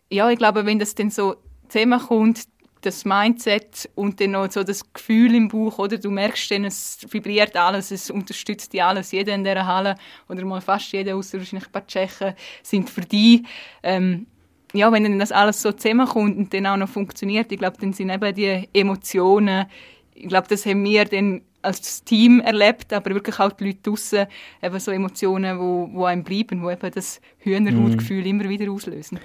[0.09, 1.35] ja, ich glaube, wenn das dann so
[1.69, 2.43] zusammenkommt,
[2.81, 5.97] das Mindset und dann noch so das Gefühl im Bauch, oder?
[5.97, 9.11] Du merkst dann, es vibriert alles, es unterstützt dich alles.
[9.11, 9.95] Jeder in dieser Halle,
[10.29, 13.43] oder mal fast jeder, außer wahrscheinlich ein paar Tschechen, sind für dich.
[13.83, 14.27] Ähm,
[14.73, 17.93] ja, wenn dann das alles so zusammenkommt und dann auch noch funktioniert, ich glaube, dann
[17.93, 19.65] sind eben die Emotionen,
[20.13, 24.27] ich glaube, das haben wir dann als Team erlebt, aber wirklich auch die Leute draussen,
[24.61, 28.27] eben so Emotionen, wo, wo einem bleiben, wo eben das Hühnerhautgefühl mm.
[28.27, 29.19] immer wieder auslösen.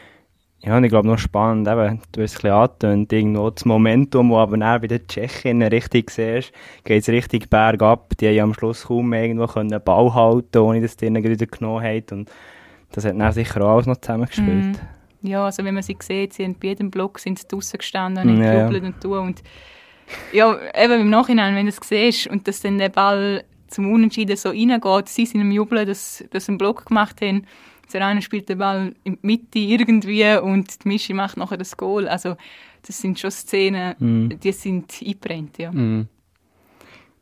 [0.65, 4.31] Ja, und ich glaube noch spannend, eben, du hast es ein angetönt, irgendwo das Momentum,
[4.31, 6.53] wo aber dann bei den Tschechinnen richtig siehst,
[6.85, 8.17] geht es richtig bergab.
[8.19, 11.83] Die haben am Schluss kaum irgendwo können Ball halten, ohne dass die ihnen wieder genommen
[11.83, 12.05] haben.
[12.13, 12.31] Und
[12.93, 14.77] das hat dann sicher auch alles noch zusammengespielt.
[14.77, 15.27] Mm.
[15.27, 18.29] Ja, also wenn man sie sieht, sie sind bei jedem Block sind sie draussen gestanden
[18.29, 18.55] und ja.
[18.55, 19.19] gejubelt und tun.
[19.19, 19.43] Und
[20.33, 24.37] ja, eben im Nachhinein, wenn du es siehst und dass dann der Ball zum Unentschieden
[24.37, 27.47] so reingeht, sie sind im Jubeln, dass, dass sie einen Block gemacht haben.
[27.93, 31.77] Der eine spielt den Ball in die Mitte irgendwie und die Mischi macht nachher das
[31.77, 32.09] Goal.
[32.09, 32.37] Also
[32.87, 34.41] das sind schon Szenen, mm.
[34.41, 35.71] die sind eingebrannt, ja.
[35.71, 36.09] Mm.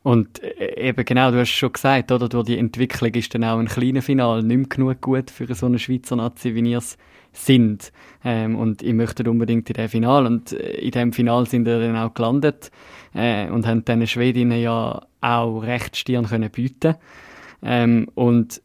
[0.03, 3.59] Und äh, eben genau, du hast schon gesagt, oder, durch die Entwicklung ist dann auch
[3.59, 6.97] ein kleiner Final nicht mehr genug gut für so eine Schweizer Nazi, wie ihr es
[7.33, 7.91] sind.
[8.23, 10.25] Ähm, und ich möchte unbedingt in dem Final.
[10.25, 12.71] Und äh, in dem Final sind wir dann auch gelandet
[13.13, 16.95] äh, und haben dann Schwedinnen ja auch recht Stirn können bieten.
[17.61, 18.61] Ähm, und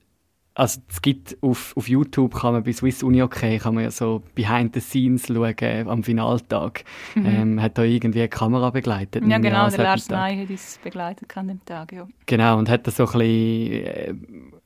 [0.57, 3.91] also es gibt auf, auf YouTube kann man bei Swiss Uni OK kann man ja
[3.91, 6.83] so behind the scenes schauen am Finaltag.
[7.15, 7.27] Mhm.
[7.27, 9.23] Ähm, hat da irgendwie eine Kamera begleitet?
[9.27, 12.09] Ja genau, der Lars Ney hat uns begleitet an dem Tag, ja.
[12.25, 14.15] Genau, und hat da so ein bisschen äh,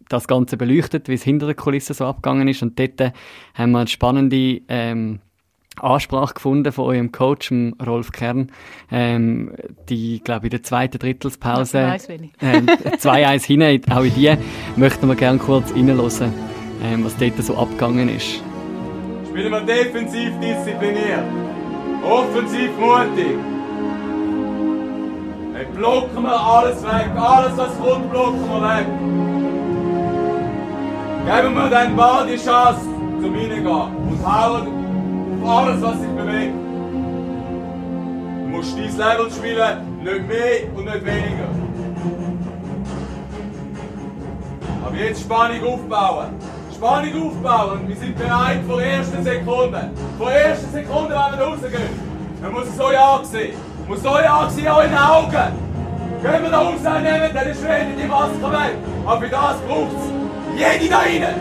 [0.08, 2.62] das Ganze beleuchtet, wie es hinter der Kulisse so abgegangen ist.
[2.62, 3.10] Und dort äh,
[3.54, 5.18] haben wir eine spannende ähm,
[5.82, 7.52] Ansprache gefunden von eurem Coach,
[7.84, 8.50] Rolf Kern,
[8.90, 9.52] ähm,
[9.88, 14.36] die, glaube ich, in der zweiten Drittelspause, ja, äh, zwei Eis hinein, auch in die
[14.76, 16.32] möchten wir gerne kurz reinhören,
[16.82, 18.42] ähm, was dort so abgegangen ist.
[19.28, 21.24] Spielen wir defensiv diszipliniert,
[22.02, 23.38] offensiv mutig.
[25.54, 28.86] Hey, blocken wir alles weg, alles was kommt, blocken wir weg.
[31.26, 32.80] Geben wir den Ball die Chance
[33.20, 34.89] zum Reingehen und hauen
[35.48, 36.54] alles, was sich bewegt.
[38.42, 41.48] Du musst dein Level spielen, nicht mehr und nicht weniger.
[44.84, 46.28] Aber jetzt Spannung aufbauen.
[46.74, 47.80] Spannung aufbauen.
[47.86, 49.90] Wir sind bereit vor der ersten Sekunde.
[50.18, 52.10] Vor der ersten Sekunde, wenn wir rausgehen.
[52.42, 53.54] Man muss es euch ansehen.
[53.80, 55.70] Man muss euch ansehen, den Augen.
[56.22, 58.76] Gehen wir da raus, nehmen dann Schwede die Maske weg.
[59.06, 61.34] Aber für das braucht es jede da rein.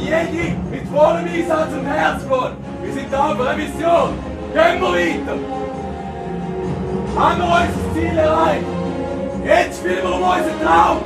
[0.00, 2.52] Jede mit vollem Einsatz und Herzblut.
[2.82, 4.18] Wir sind da für eine Mission.
[4.54, 5.36] Gehen wir weiter.
[7.16, 8.64] Haben wir unser Ziel erreicht.
[9.44, 10.98] Jetzt spielen wir um unseren Traum.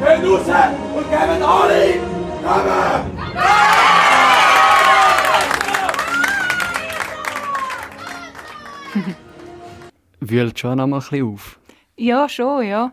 [0.00, 0.48] Gehen raus
[0.94, 2.14] und geben alle.
[2.44, 3.14] Kommen!
[10.20, 11.58] Wühlt schon noch mal ein bisschen auf.
[11.96, 12.92] Ja, schon, ja.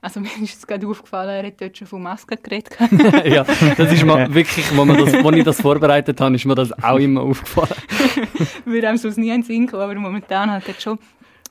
[0.00, 2.76] Also mir ist es gerade aufgefallen, er hat dort schon von Masken geredet.
[3.24, 6.72] ja, das ist mir wirklich, wo, das, als ich das vorbereitet habe, ist mir das
[6.82, 7.82] auch immer aufgefallen.
[8.64, 10.98] Würde einem sonst nie in den Sinn kommen, aber momentan halt jetzt schon.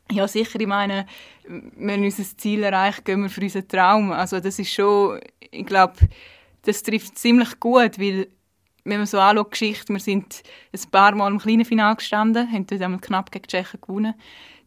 [0.10, 1.06] Ja, sicher, ich meine,
[1.46, 4.12] wenn wir unser Ziel erreichen, gehen wir für unseren Traum.
[4.14, 5.20] Also das ist schon,
[5.52, 5.96] ich glaube,
[6.62, 8.28] das trifft ziemlich gut, weil
[8.86, 12.66] wenn man so anschaut, Geschichte, wir sind ein paar Mal im kleinen Finale gestanden, haben
[12.66, 14.14] dort einmal knapp gegen die Tschechen gewonnen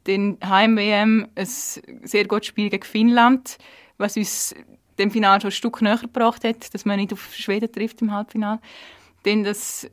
[0.05, 3.59] dann Heim-WM ein sehr gutes Spiel gegen Finnland,
[3.99, 4.55] was uns
[4.99, 8.13] dem Finale schon ein Stück näher gebracht hat, dass man nicht auf Schweden trifft im
[8.13, 8.61] Halbfinale.
[9.25, 9.91] Dann das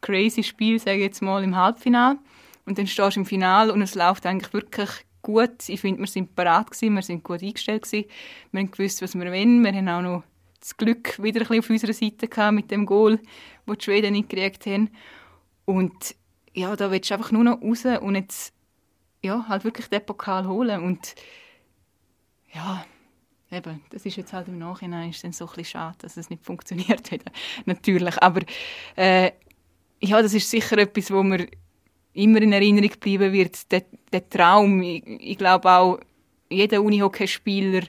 [0.00, 2.18] crazy Spiel, sage ich jetzt mal, im Halbfinale.
[2.66, 4.90] Und dann stehst du im Finale und es läuft eigentlich wirklich
[5.22, 5.68] gut.
[5.68, 8.08] Ich finde, wir sind parat gewesen, wir sind gut eingestellt gewesen.
[8.52, 9.64] Wir haben gewusst, was wir wollen.
[9.64, 10.22] Wir haben auch noch
[10.60, 13.20] das Glück wieder ein bisschen auf unserer Seite gehabt mit dem Goal,
[13.66, 14.90] das die Schweden nicht gekriegt haben.
[15.64, 16.14] Und
[16.52, 18.52] ja, da willst du einfach nur noch raus und jetzt
[19.22, 21.14] ja, halt wirklich den Pokal holen und
[22.52, 22.84] ja,
[23.50, 26.30] eben, das ist jetzt halt im Nachhinein ist dann so ein bisschen schade, dass es
[26.30, 27.20] nicht funktioniert hat,
[27.66, 28.42] natürlich, aber
[28.96, 29.32] äh,
[30.00, 31.48] ja, das ist sicher etwas, wo mir
[32.12, 36.00] immer in Erinnerung bleiben wird, der, der Traum, ich, ich glaube auch,
[36.48, 37.82] jeder Unihockeyspieler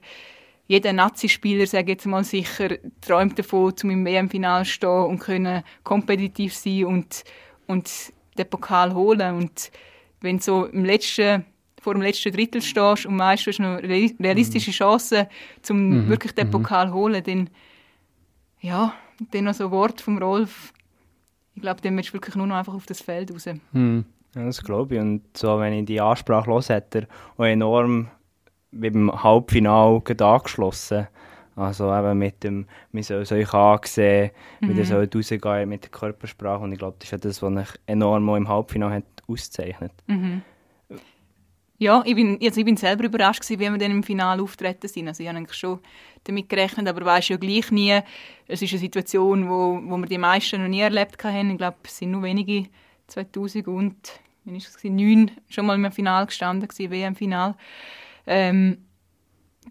[0.70, 5.64] jeder Nazi-Spieler, sage jetzt mal sicher, träumt davon, zum im WM-Final zu stehen und können
[5.84, 7.24] kompetitiv sein und,
[7.66, 7.90] und
[8.38, 9.36] den Pokal holen.
[9.36, 9.72] Und
[10.22, 11.46] wenn so im letzten,
[11.82, 15.28] vor dem letzten Drittel stehst und meinst, du hast noch realistische Chancen,
[15.70, 16.10] um mhm.
[16.10, 16.52] wirklich den mhm.
[16.52, 17.50] Pokal zu holen, dann,
[18.62, 18.94] ja,
[19.32, 20.74] dann noch so ein Wort vom Rolf.
[21.56, 23.50] Ich glaube, dann willst du wirklich nur noch einfach auf das Feld raus.
[23.72, 24.06] Mhm.
[24.36, 25.02] Ja, das glaube ich.
[25.02, 28.10] Und so, wenn ich die Ansprache höre, hat er auch enorm
[28.72, 31.08] dem Halbfinale angeschlossen.
[31.56, 34.70] Also eben mit dem, wir sollen es euch ansehen, mhm.
[34.70, 36.64] wie ihr sollt rausgehen mit der Körpersprache.
[36.64, 39.94] Und ich glaube, das ist ja das, was euch enorm im Halbfinale hat auszeichnet.
[40.08, 40.42] Mhm.
[41.82, 44.90] Ja, ich bin, also ich bin selber überrascht gewesen, wie wir dann im Finale auftreten
[44.90, 45.08] sind.
[45.08, 45.80] Also ich habe eigentlich schon
[46.26, 47.98] damit gerechnet, aber weiß ja gleich nie.
[48.48, 51.52] Es ist eine Situation, wo, wo wir die meisten noch nie erlebt haben.
[51.52, 52.68] Ich glaube, es sind nur wenige
[53.08, 57.56] 2009 schon mal im Finale gestanden, WM-Final.
[58.28, 58.80] Ähm,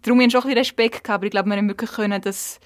[0.01, 2.21] darum haben wir schon ein bisschen Respekt gehabt, aber ich glaube, wir haben wirklich können
[2.21, 2.59] das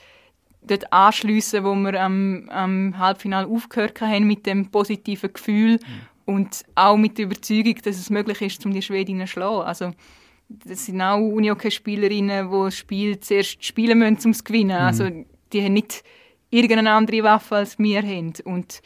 [0.61, 6.12] dort anschliessen, wo wir am, am Halbfinale aufgehört haben mit dem positiven Gefühl mhm.
[6.25, 9.61] Und auch mit der Überzeugung, dass es möglich ist, um die Schwedinnen zu schlagen.
[9.61, 9.91] Also,
[10.49, 14.77] das sind auch Unihockey-Spielerinnen, die das Spiel zuerst spielen müssen, um es zu gewinnen.
[14.77, 14.85] Mhm.
[14.85, 15.09] Also,
[15.51, 16.03] die haben nicht
[16.49, 18.33] irgendeine andere Waffe als wir haben.
[18.43, 18.81] Und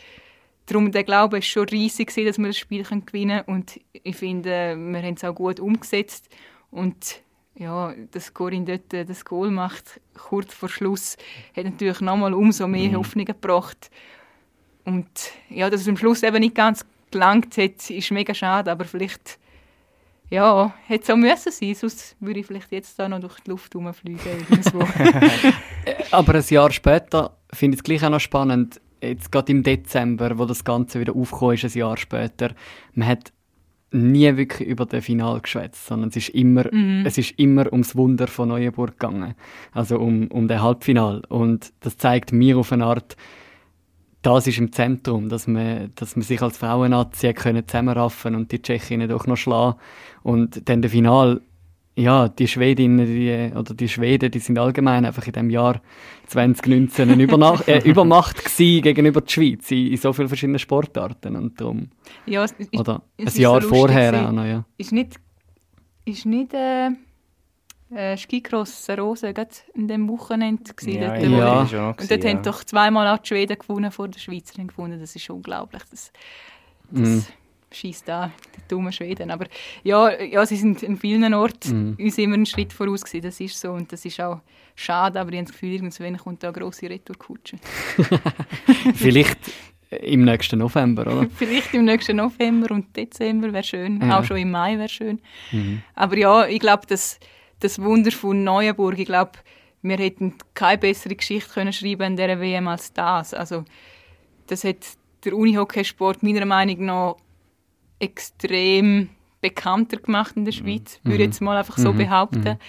[0.65, 3.41] darum der Glaube ist schon riesig, dass wir das Spiel gewinnen können.
[3.45, 6.29] Und ich finde, wir haben es auch gut umgesetzt.
[6.71, 7.21] Und
[7.55, 11.17] ja, dass Corinne dort äh, das Goal macht, kurz vor Schluss,
[11.55, 12.97] hat natürlich nochmal umso mehr mhm.
[12.97, 13.89] Hoffnung gebracht.
[14.85, 15.07] Und
[15.49, 16.85] ja, dass es am Schluss eben nicht ganz
[17.17, 19.39] gelangt hat, ist mega schade, aber vielleicht
[20.29, 23.49] ja, hätte es auch müssen sein, sonst würde ich vielleicht jetzt da noch durch die
[23.49, 24.19] Luft herumfliegen.
[26.11, 30.37] aber ein Jahr später finde ich es gleich auch noch spannend, jetzt gerade im Dezember,
[30.37, 32.51] wo das Ganze wieder aufgekommen ist, ein Jahr später,
[32.93, 33.31] man hat
[33.91, 37.05] nie wirklich über das Final geschwätzt, sondern es ist immer, mhm.
[37.05, 39.35] es ist immer ums Wunder von Neuenburg gegangen.
[39.71, 41.21] Also um, um den Halbfinal.
[41.29, 43.15] Und das zeigt mir auf eine Art,
[44.27, 49.07] das ist im Zentrum, dass man, dass man sich als Frauennazi zusammenraffen und die Tschechinnen
[49.07, 49.79] doch noch schlagen.
[50.21, 51.39] Und dann der Final
[51.95, 55.81] ja, die Schwedinnen die, oder die Schweden, die sind allgemein einfach in dem Jahr
[56.27, 57.23] 2019 eine
[57.67, 61.89] äh, Übermacht gewesen gegenüber der Schweiz in, in, so vielen verschiedenen Sportarten und darum.
[62.25, 64.65] Ja, es, oder ein Jahr so vorher auch noch, ja.
[64.77, 65.15] Ist nicht,
[66.05, 66.89] ist nicht äh,
[67.93, 69.33] äh, Skicross Rose
[69.73, 71.77] in dem Wochenende gewesen, ja, dort, ja.
[71.77, 71.89] ja.
[71.89, 72.29] Und dort ja.
[72.29, 74.99] haben doch zweimal auch die Schweden gewonnen vor den Schweizern gewonnen.
[74.99, 75.83] Das ist unglaublich.
[75.89, 76.11] Das,
[76.91, 77.21] das, mm
[77.71, 79.31] schießt da die dummen Schweden.
[79.31, 79.45] Aber
[79.83, 82.05] ja, ja, sie sind in vielen Orten mhm.
[82.05, 83.23] uns immer einen Schritt voraus gewesen.
[83.23, 84.41] Das ist so und das ist auch
[84.75, 87.57] schade, aber ich habe das Gefühl, irgendwann kommt da eine grosse Retourkutsche.
[88.95, 89.39] Vielleicht
[89.89, 91.27] im nächsten November, oder?
[91.35, 94.01] Vielleicht im nächsten November und Dezember wäre schön.
[94.01, 94.19] Ja.
[94.19, 95.19] Auch schon im Mai wäre schön.
[95.51, 95.81] Mhm.
[95.95, 97.19] Aber ja, ich glaube, das,
[97.59, 99.31] das Wunder von Neuenburg, ich glaube,
[99.81, 103.33] wir hätten keine bessere Geschichte können schreiben in dieser WM als das.
[103.33, 103.63] Also,
[104.47, 104.77] das hat
[105.23, 107.15] der Unihockeysport meiner Meinung nach
[107.99, 109.09] extrem
[109.41, 110.57] bekannter gemacht in der mhm.
[110.57, 111.97] Schweiz, würde ich jetzt mal einfach so mhm.
[111.97, 112.59] behaupten.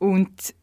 [0.00, 0.06] Mhm.
[0.06, 0.54] Und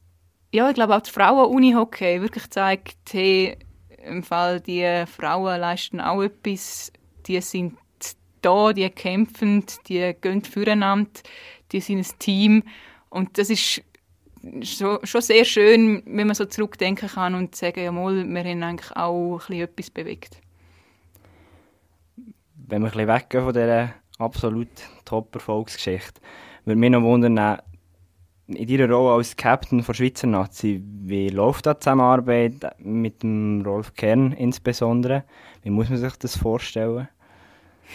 [0.54, 3.58] ja, ich glaube auch die Frauen-Unihockey wirklich zeigt, hey,
[4.04, 6.92] im Fall die Frauen leisten auch etwas,
[7.28, 7.78] die sind
[8.42, 11.12] da, die kämpfen, die gehen füreinander,
[11.72, 12.64] die sind ein Team
[13.12, 13.84] und das ist
[14.63, 18.63] schon, schon sehr schön, wenn man so zurückdenken kann und sagen, ja mal, wir haben
[18.63, 20.41] eigentlich auch ein etwas bewegt.
[22.56, 24.69] Wenn wir ein bisschen weggehen von dieser absolut
[25.06, 26.21] Top-Erfolgsgeschichte.
[26.65, 27.60] Würde mich noch wundern,
[28.47, 33.93] in deiner Rolle als Captain der Schweizer Nazi, wie läuft die Zusammenarbeit mit dem Rolf
[33.93, 35.24] Kern insbesondere?
[35.63, 37.08] Wie muss man sich das vorstellen?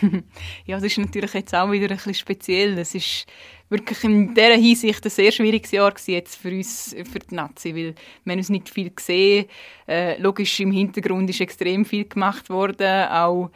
[0.66, 2.78] ja, es ist natürlich jetzt auch wieder ein bisschen speziell.
[2.78, 3.26] Es ist
[3.68, 7.94] wirklich in dieser Hinsicht ein sehr schwieriges Jahr jetzt für uns, für die Nazi, weil
[8.24, 9.46] wir haben uns nicht viel gesehen.
[9.88, 13.50] Äh, logisch, im Hintergrund ist extrem viel gemacht worden, auch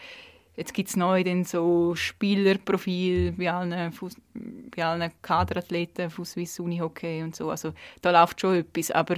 [0.61, 6.61] Jetzt gibt es neu dann so Spielerprofil bei allen, Fuss, bei allen Kaderathleten von Swiss
[6.61, 7.48] Unihockey und so.
[7.48, 7.72] Also
[8.03, 8.90] da läuft schon etwas.
[8.90, 9.16] Aber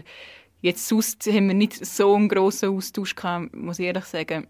[0.60, 4.46] jetzt sonst haben wir nicht so einen grossen Austausch gehabt, muss ich ehrlich sagen.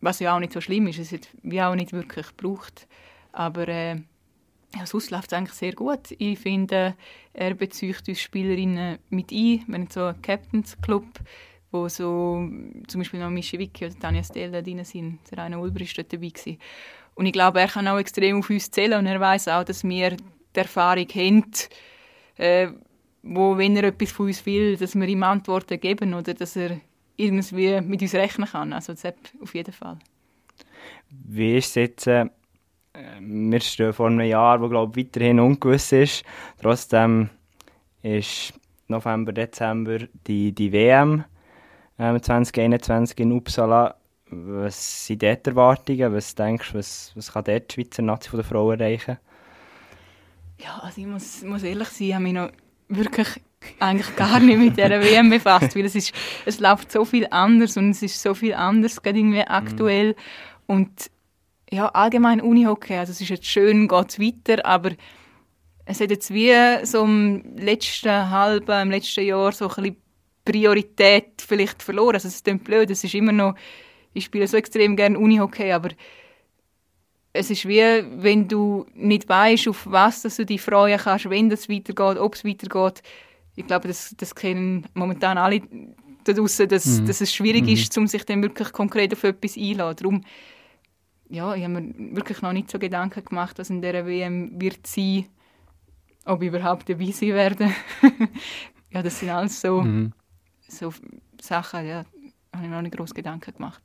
[0.00, 0.98] Was ja auch nicht so schlimm ist.
[0.98, 2.86] Es hat wie auch nicht wirklich gebraucht.
[3.32, 3.96] Aber äh,
[4.76, 6.14] ja, sonst läuft es eigentlich sehr gut.
[6.18, 6.94] Ich finde,
[7.32, 9.64] er bezieht uns Spielerinnen mit ein.
[9.66, 11.06] Wir haben so einen Captains Club
[11.70, 12.48] wo so
[12.86, 15.18] zum Beispiel noch Mischewicki oder Tanja Stella drin sind.
[15.30, 16.58] Der Rainer Ulber ist dort dabei gewesen.
[17.14, 19.84] Und ich glaube, er kann auch extrem auf uns zählen und er weiß auch, dass
[19.84, 21.44] wir die Erfahrung haben,
[22.36, 22.68] äh,
[23.22, 26.80] wo, wenn er etwas von uns will, dass wir ihm Antworten geben oder dass er
[27.18, 28.72] irgendwie mit uns rechnen kann.
[28.72, 29.12] Also das
[29.42, 29.98] auf jeden Fall.
[31.10, 32.26] Wie ist es jetzt, äh,
[33.20, 36.24] wir stehen vor einem Jahr, wo glaube weiterhin ungewiss ist.
[36.60, 37.28] Trotzdem
[38.02, 38.54] ist
[38.86, 41.24] November, Dezember die, die WM
[41.98, 43.96] ähm, 2021 in Uppsala.
[44.30, 46.12] Was sind dort Erwartungen?
[46.12, 49.18] Was denkst du, was, was kann dort die Schweizer Nazi von der Frau erreichen?
[50.58, 52.50] Ja, also ich muss, muss ehrlich sein, ich habe mich noch
[52.88, 53.40] wirklich
[53.78, 56.12] eigentlich gar nicht mit dieser WM befasst, weil es, ist,
[56.46, 60.08] es läuft so viel anders und es ist so viel anders gerade irgendwie aktuell.
[60.08, 60.14] Mhm.
[60.66, 61.10] Und
[61.70, 64.92] ja, allgemein Unihockey, also es ist jetzt schön, geht weiter, aber
[65.84, 66.54] es hat jetzt wie
[66.84, 69.96] so im letzten halben, im letzten Jahr so ein bisschen
[70.44, 72.14] Priorität vielleicht verloren.
[72.14, 73.54] Also es klingt blöd, es ist immer noch,
[74.14, 75.90] ich spiele so extrem gerne Unihockey, aber
[77.32, 77.82] es ist wie,
[78.16, 82.34] wenn du nicht weißt, auf was dass du dich freuen kannst, wenn es weitergeht, ob
[82.34, 83.02] es weitergeht.
[83.58, 85.60] Ich glaube, das, das kennen momentan alle
[86.22, 87.06] da draussen, dass, mhm.
[87.06, 87.70] dass es schwierig mhm.
[87.70, 89.96] ist, um sich dann wirklich konkret auf etwas einzuladen.
[89.96, 90.24] Darum,
[91.28, 94.86] ja, ich habe mir wirklich noch nicht so Gedanken gemacht, was in dieser WM wird
[94.86, 95.26] sein,
[96.24, 97.72] ob ich überhaupt dabei sein werde.
[98.90, 100.12] ja, das sind alles so, mhm.
[100.68, 100.92] so
[101.40, 102.04] Sachen, ja,
[102.54, 103.82] habe ich noch nicht groß Gedanken gemacht.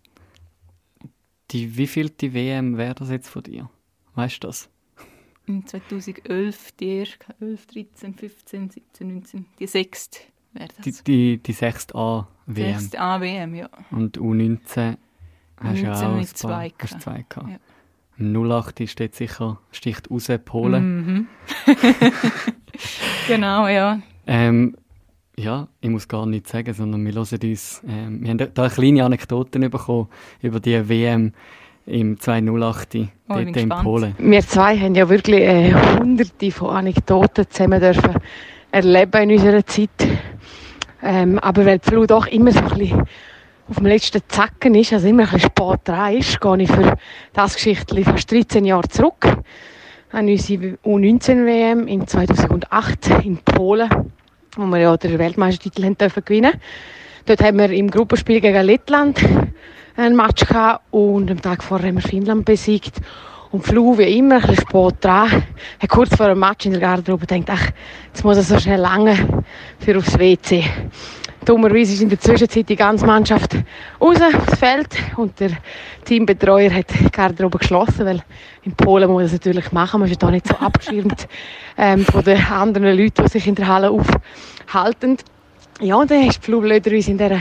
[1.50, 3.70] Die wievielte WM wäre das jetzt von dir?
[4.14, 4.70] Weißt du das?
[5.46, 10.20] In 2011, die erste, 11, 13, 15, 17, 19, die sechste
[10.54, 10.86] wäre das.
[10.86, 12.80] Die, die, die sechste A-WM?
[12.80, 13.70] Sechste A-WM, ja.
[13.92, 14.98] Und U19
[15.58, 17.50] hast du ja auch mit zwei, hast zwei gehabt.
[17.50, 17.60] Ja.
[18.20, 20.96] 08 steht sicher, sticht raus, Polen.
[20.96, 21.28] Mhm.
[23.28, 24.00] genau, ja.
[24.28, 24.78] Ähm,
[25.36, 27.84] ja, ich muss gar nichts sagen, sondern wir hören uns.
[27.84, 30.08] Äh, wir haben da eine kleine Anekdoten bekommen
[30.42, 31.34] über die WM
[31.86, 34.16] im 2008 oh, dort in Polen.
[34.18, 38.16] Wir zwei haben ja wirklich äh, hunderte von Anekdoten zusammen dürfen
[38.72, 39.90] erleben in unserer Zeit.
[41.04, 43.04] Ähm, aber weil die Flu doch immer so ein bisschen
[43.70, 46.98] auf dem letzten Zacken ist, also immer ein bisschen spät dran ist, gehe ich für
[47.34, 49.26] das Geschichtchen fast 13 Jahre zurück
[50.12, 53.90] an unsere U19-WM in 2008 in Polen
[54.56, 56.54] wo wir ja den Weltmeistertitel haben dürfen gewinnen.
[57.26, 59.20] Dort haben wir im Gruppenspiel gegen Lettland
[59.96, 63.00] ein Match gehabt und am Tag vorher haben wir Finnland besiegt.
[63.52, 65.44] Und Flu, wie immer, ein bisschen spät dran,
[65.80, 67.70] hat kurz vor dem Match in der Garderobe gedacht, ach,
[68.08, 69.44] jetzt muss er so schnell lange
[69.80, 70.64] für aufs WC.
[71.46, 73.56] Dummerweise ist in der Zwischenzeit die ganze Mannschaft
[74.02, 74.88] raus aufs Feld
[75.18, 75.52] und der
[76.06, 78.24] Teambetreuer hat die Garderobe geschlossen, weil
[78.64, 81.28] in Polen muss man das natürlich machen, man ist ja da nicht so abgeschirmt
[81.78, 85.18] ähm, von den anderen Leuten, die sich in der Halle aufhalten.
[85.82, 87.40] Ja, und dann war die Flu blöderweise in dieser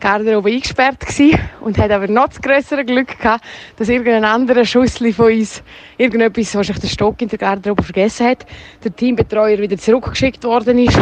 [0.00, 3.44] Garderobe eingesperrt gewesen und hat aber noch das grössere Glück gehabt,
[3.76, 5.62] dass irgendein anderer Schussli von uns
[5.98, 8.46] irgendetwas, was sich der Stock in der Garderobe vergessen hat,
[8.82, 10.98] der Teambetreuer wieder zurückgeschickt worden ist,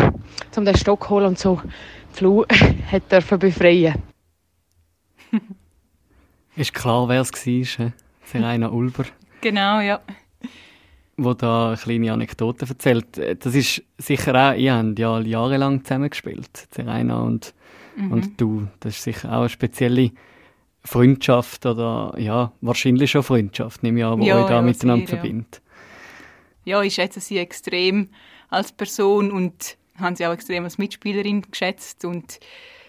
[0.56, 1.60] um den Stock zu holen und so
[2.12, 2.44] Flu
[2.92, 3.94] hat dürfen befreien.
[6.56, 7.92] ist klar, wer es war,
[8.24, 9.04] Serena Ulber.
[9.40, 10.00] Genau, ja.
[11.16, 13.06] Wo da eine kleine Anekdote erzählt.
[13.38, 17.54] Das ist sicher auch, ihr habt ja jahrelang zusammengespielt, Serena und,
[17.96, 18.12] mhm.
[18.12, 18.66] und du.
[18.80, 20.10] Das ist sicher auch eine spezielle
[20.84, 25.06] Freundschaft oder ja, wahrscheinlich schon Freundschaft, nehme ich an, die ja, euch da ja, miteinander
[25.06, 25.62] sehr, verbindet.
[26.64, 26.78] Ja.
[26.78, 28.10] ja, ich schätze sie extrem
[28.50, 32.38] als Person und haben sie auch extrem als Mitspielerin geschätzt und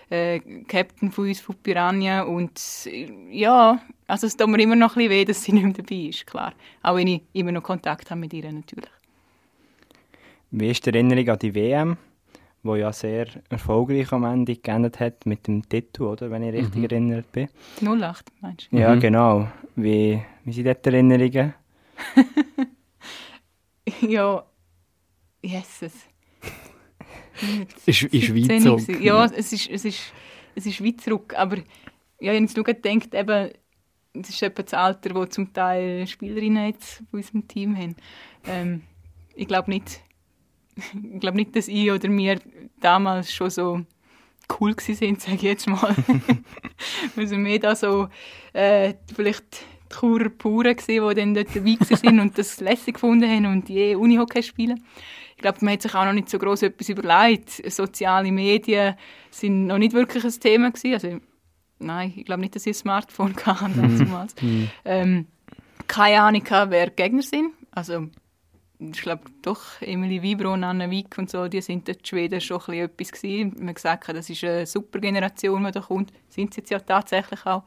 [0.10, 4.96] äh, Captain von uns von Piranha und äh, ja, also es tut mir immer noch
[4.96, 6.54] ein bisschen weh, dass sie nicht mehr dabei ist, klar.
[6.84, 8.90] Auch wenn ich immer noch Kontakt habe mit ihr natürlich.
[10.52, 11.98] Wie ist die Erinnerung an die WM,
[12.64, 16.78] wo ja sehr erfolgreich am Ende geendet hat mit dem Titel, oder, wenn ich richtig
[16.78, 16.84] mhm.
[16.84, 17.50] erinnert bin?
[17.82, 18.78] 08, meinst du?
[18.78, 19.00] Ja, mhm.
[19.00, 19.48] genau.
[19.76, 21.54] Wie, wie sind dort die Erinnerungen?
[24.02, 24.44] ja,
[25.42, 26.08] Jesus
[27.86, 29.02] ist, ist weit zurück.
[29.02, 30.14] Ja, es ist, es, ist,
[30.56, 31.34] es ist weit zurück.
[31.38, 31.64] Aber ja,
[32.20, 33.52] ich habe jetzt nur gedacht, eben,
[34.14, 37.96] es ist etwa das Alter, wo zum Teil Spielerinnen jetzt von unserem Team haben.
[38.48, 38.82] Ähm,
[39.36, 40.02] ich glaube nicht,
[40.76, 42.40] ich glaube nicht, dass ich oder wir
[42.80, 43.82] damals schon so
[44.60, 45.96] cool sind, sage ich jetzt mal.
[47.16, 48.08] wir sind mehr da so
[48.54, 53.30] äh, vielleicht die Churer Puren gewesen, die dann dort dabei waren und das lässig gefunden
[53.30, 54.84] haben und je Unihockey spielen
[55.36, 57.72] ich glaube, man hat sich auch noch nicht so groß etwas überlegt.
[57.72, 58.96] Soziale Medien
[59.30, 60.94] sind noch nicht wirklich ein Thema gewesen.
[60.94, 61.20] Also,
[61.80, 64.36] nein, ich glaube nicht, dass ich ein Smartphone hatte damals.
[64.42, 64.64] Mm.
[64.86, 65.28] ähm,
[65.88, 67.52] keine Ahnung, wer Gegner sind.
[67.72, 68.08] Also,
[68.80, 72.62] ich glaube doch, Emily Vibro und Anne Wick und so, die sind in Schweden schon
[72.68, 73.56] ein etwas gewesen.
[73.60, 76.12] Man gesagt, das ist eine super Generation, die da kommt.
[76.30, 77.64] Sind sie jetzt ja tatsächlich auch.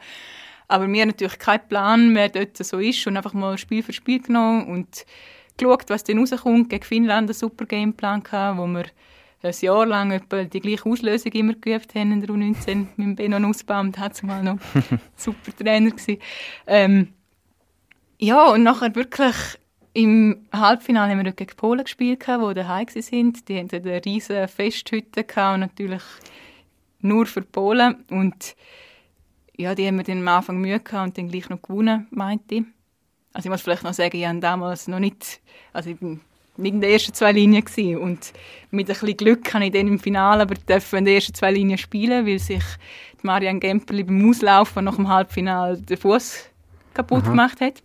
[0.68, 3.94] Aber wir haben natürlich keinen Plan, wer dort so ist und einfach mal Spiel für
[3.94, 5.06] Spiel genommen und
[5.58, 6.70] geschaut, was dann rauskommt.
[6.70, 8.86] Gegen Finnland einen super Gameplan gehabt, wo wir
[9.42, 13.38] ein Jahr lang etwa die gleiche Auslösung immer geübt haben in der U19 mit Benno
[13.38, 14.58] Nussbaum, der hat mal noch
[15.16, 16.18] super Trainer gewesen.
[16.66, 17.08] Ähm,
[18.18, 19.36] ja, und nachher wirklich
[19.92, 23.48] im Halbfinale haben wir gegen Polen gespielt, die daheim sind.
[23.48, 26.02] Die hatten eine riesige Festhütte und natürlich
[27.00, 28.04] nur für Polen.
[28.10, 28.56] Und
[29.56, 32.56] ja, die haben wir dann am Anfang Mühe gehabt und dann gleich noch gewonnen, meinte
[32.56, 32.64] ich.
[33.38, 35.40] Also ich muss vielleicht noch sagen, ich habe damals noch nicht,
[35.72, 36.20] also ich bin
[36.56, 37.96] nicht in den ersten zwei Linien gewesen.
[37.98, 38.32] und
[38.72, 41.78] mit ein bisschen Glück kann ich dann im Finale aber in den ersten zwei Linien
[41.78, 42.64] spielen, weil sich
[43.22, 46.50] Marianne Gemperli beim Auslaufen nach dem Halbfinale den Fuß
[46.94, 47.30] kaputt Aha.
[47.30, 47.80] gemacht hat.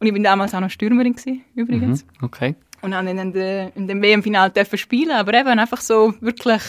[0.00, 2.04] Und ich bin damals auch noch Stürmerin gewesen, übrigens.
[2.04, 2.54] Mhm, okay.
[2.82, 6.62] Und dann in, dem WM-Finale spielen, aber eben einfach so wirklich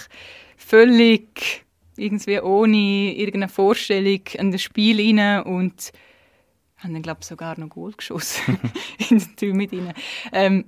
[0.55, 1.65] völlig
[1.97, 5.91] irgendwie ohne irgendeine Vorstellung in das Spiel rein und
[6.83, 8.59] haben dann, glaube ich, sogar noch Goal geschossen
[9.09, 9.93] in den mit ihnen.
[10.31, 10.65] Ähm,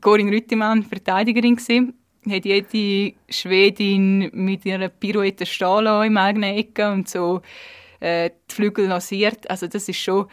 [0.00, 1.94] Corinne Rüttimann, Verteidigerin gewesen,
[2.28, 7.42] hat jede Schwedin mit ihrer Pirouette stehen im eigenen Ecke und so
[8.00, 9.48] äh, die Flügel lanciert.
[9.48, 10.26] Also das ist schon,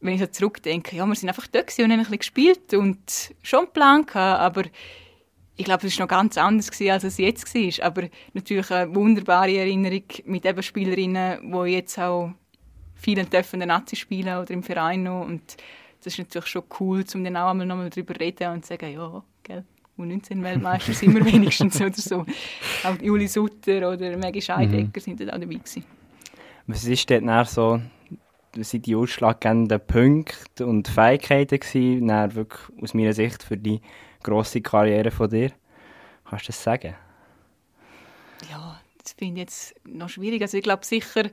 [0.00, 3.34] wenn ich so zurückdenke, ja, wir sind einfach da und haben ein bisschen gespielt und
[3.42, 4.62] schon einen Plan gehabt, aber
[5.56, 7.86] ich glaube, es war noch ganz anders, gewesen, als es jetzt war.
[7.86, 12.32] Aber natürlich eine wunderbare Erinnerung mit eben Spielerinnen, die jetzt auch
[12.96, 15.24] vielen dürfen der Nazi spielen oder im Verein noch.
[15.24, 15.56] Und
[16.02, 18.92] das ist natürlich schon cool, um dann auch einmal nochmal darüber reden und zu sagen,
[18.92, 19.64] ja, gell,
[19.98, 22.26] U19-Weltmeister sind wir wenigstens oder so.
[22.84, 25.00] Auch Juli Sutter oder Maggie Scheidecker mhm.
[25.00, 25.84] sind da auch dabei gewesen.
[26.66, 27.80] Was ist denn so,
[28.56, 33.80] sind die ausschlaggebenden Punkte und Fähigkeiten gewesen, wirklich aus meiner Sicht für die
[34.22, 35.52] grosse Karriere von dir.
[36.28, 36.94] Kannst du das sagen?
[38.50, 40.42] Ja, das finde ich jetzt noch schwierig.
[40.42, 41.30] Also ich glaube sicher,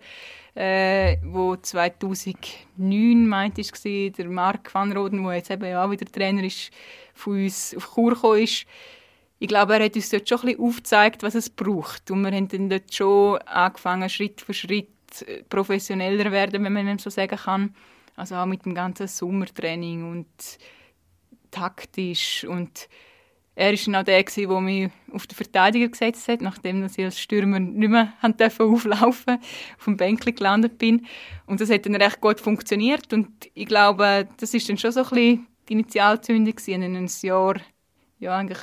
[0.56, 3.72] äh, wo 2009 meint ich
[4.12, 6.72] der Marc van Roden, der jetzt eben auch wieder Trainer ist,
[7.14, 8.66] von uns auf Chur gekommen ist.
[9.40, 12.12] Ich glaube, er hat uns dort schon ein bisschen aufgezeigt, was es braucht.
[12.12, 14.90] Und wir haben dann dort schon angefangen, Schritt für Schritt
[15.26, 17.76] äh, professioneller werden, wenn man so sagen kann.
[18.16, 20.28] Also auch mit dem ganzen Sommertraining und
[21.50, 22.88] taktisch und
[23.56, 27.60] er war auch der, der mich auf den Verteidiger gesetzt hat, nachdem ich als Stürmer
[27.60, 28.14] nicht mehr
[28.60, 29.38] auflaufen
[29.78, 31.06] auf dem Bänkchen gelandet bin.
[31.46, 35.02] Und das hat dann recht gut funktioniert und ich glaube, das ist dann schon so
[35.02, 36.82] ein bisschen die Initialzündung gewesen.
[36.82, 37.56] In einem Jahr,
[38.20, 38.60] ja eigentlich,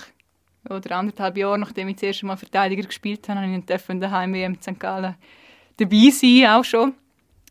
[0.68, 4.61] oder anderthalb Jahre, nachdem ich das erste Mal Verteidiger gespielt habe, habe ich daheim in
[4.61, 4.78] St.
[4.78, 5.14] Gallen
[5.76, 6.95] dabei sein, auch schon.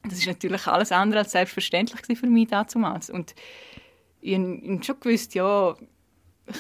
[0.04, 3.10] Das ist natürlich alles andere als selbstverständlich für mich damals.
[3.10, 3.34] Und
[4.22, 5.76] ich habe schon gewusst, ja,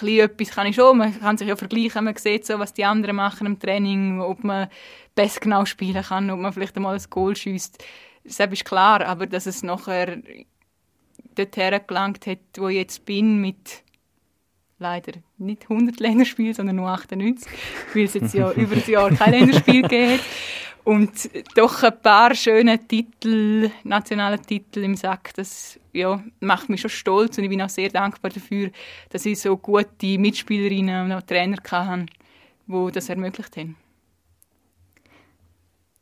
[0.01, 0.97] ein etwas kann ich schon.
[0.97, 4.43] Man kann sich ja vergleichen, man sieht so, was die anderen machen im Training, ob
[4.43, 4.67] man
[5.15, 7.83] besser genau spielen kann, ob man vielleicht einmal ein Goal schießt.
[8.23, 10.17] Das ist klar, aber dass es nachher
[11.35, 13.83] dorthin gelangt hat, wo ich jetzt bin, mit
[14.77, 17.51] leider nicht 100 Länderspielen, sondern nur 98,
[17.93, 20.21] weil es jetzt ja über das Jahr kein Länderspiel gegeben hat
[20.89, 26.89] und doch ein paar schöne Titel, nationale Titel im Sack, das ja, macht mich schon
[26.89, 28.71] stolz und ich bin auch sehr dankbar dafür,
[29.11, 32.05] dass ich so gute Mitspielerinnen und auch Trainer hatte,
[32.65, 33.75] die das ermöglicht haben.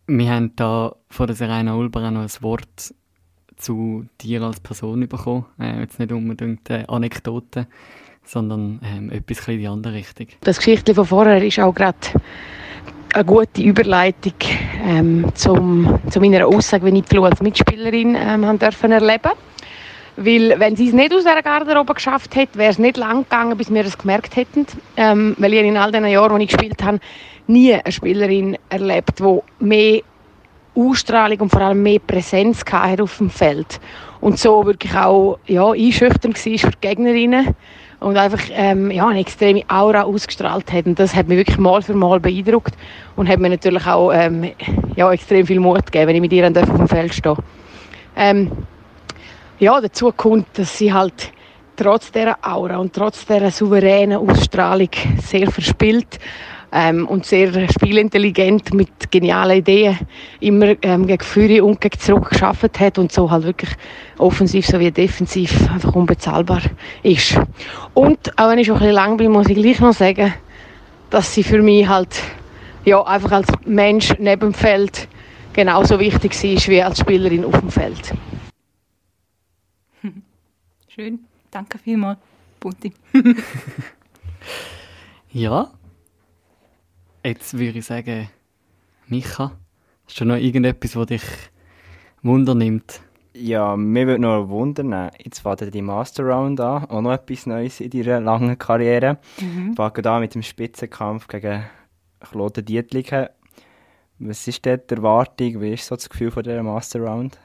[0.08, 2.94] Wir haben da von der Serena Ulber noch ein Wort
[3.58, 5.48] zu dir als Person bekommen.
[5.60, 7.68] Äh, jetzt nicht unbedingt äh, Anekdoten,
[8.24, 10.28] sondern ähm, etwas in die andere Richtung.
[10.42, 11.98] Das Geschichte von vorher ist auch gerade
[13.14, 14.34] eine gute Überleitung
[14.86, 19.32] ähm, zum, zu meiner Aussage, wenn ich die Flo als Mitspielerin ähm, haben dürfen erleben
[20.18, 23.56] weil wenn sie es nicht aus der Garderobe geschafft hätte, wäre es nicht lang gegangen,
[23.56, 24.66] bis wir es gemerkt hätten.
[24.98, 27.00] Ähm, weil ich in all den Jahren, wo ich gespielt habe,
[27.46, 30.02] nie eine Spielerin erlebt, die mehr
[30.76, 33.80] Ausstrahlung und vor allem mehr Präsenz hatte auf dem Feld.
[34.20, 37.56] Und so wirklich auch ja, einschüchternd war für die Gegnerinnen
[38.00, 40.86] und einfach ähm, ja, eine extreme Aura ausgestrahlt hat.
[40.86, 42.76] Und das hat mich wirklich mal für mal beeindruckt
[43.16, 44.52] und hat mir natürlich auch ähm,
[44.96, 47.38] ja, extrem viel Mut gegeben, wenn ich mit ihr auf dem Feld stehe.
[48.16, 48.52] Ähm,
[49.60, 51.32] ja, dazu kommt, dass sie halt
[51.76, 54.90] trotz dieser Aura und trotz dieser souveränen Ausstrahlung
[55.22, 56.20] sehr verspielt
[56.72, 59.98] ähm, und sehr spielintelligent mit genialen Ideen
[60.40, 63.72] immer ähm, gegen Führer und gegen zurück geschafft hat und so halt wirklich
[64.18, 66.62] offensiv sowie defensiv einfach unbezahlbar
[67.04, 67.40] ist.
[67.94, 70.34] Und auch wenn ich schon ein bisschen lang bin, muss ich gleich noch sagen,
[71.10, 72.22] dass sie für mich halt
[72.84, 75.08] ja, einfach als Mensch neben dem Feld
[75.54, 78.14] genauso wichtig ist wie als Spielerin auf dem Feld.
[80.88, 81.20] Schön,
[81.52, 82.20] danke vielmals,
[82.60, 82.94] Bunti.
[85.32, 85.70] ja,
[87.28, 88.30] Jetzt würde ich sagen,
[89.08, 89.52] Micha,
[90.06, 91.24] hast du noch irgendetwas, was dich
[92.22, 93.02] wundernimmt?
[93.34, 97.82] Ja, mir würde noch wundern, jetzt fängt die Master Round an, auch noch etwas Neues
[97.82, 99.18] in deiner langen Karriere.
[99.42, 99.76] Mhm.
[99.76, 101.66] Fangen da mit dem Spitzenkampf gegen
[102.22, 103.28] Claude Dietliken.
[104.20, 105.60] Was ist dort die Erwartung?
[105.60, 107.38] Wie ist so das Gefühl von dieser Master Round?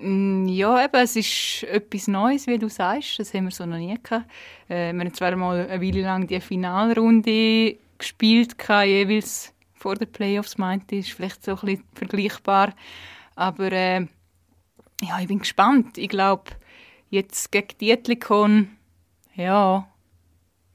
[0.00, 3.20] Mm, ja, eben, es ist etwas Neues, wie du sagst.
[3.20, 4.28] Das haben wir so noch nie gehabt.
[4.68, 10.58] Äh, wir haben zwar mal eine Weile lang die Finalrunde gespielt, jeweils vor den Playoffs,
[10.58, 11.08] meinte ich.
[11.08, 12.74] Ist vielleicht so ein bisschen vergleichbar.
[13.34, 14.06] Aber äh,
[15.02, 15.98] ja, ich bin gespannt.
[15.98, 16.50] Ich glaube,
[17.10, 18.68] jetzt gegen Dietlikon,
[19.34, 19.86] ja,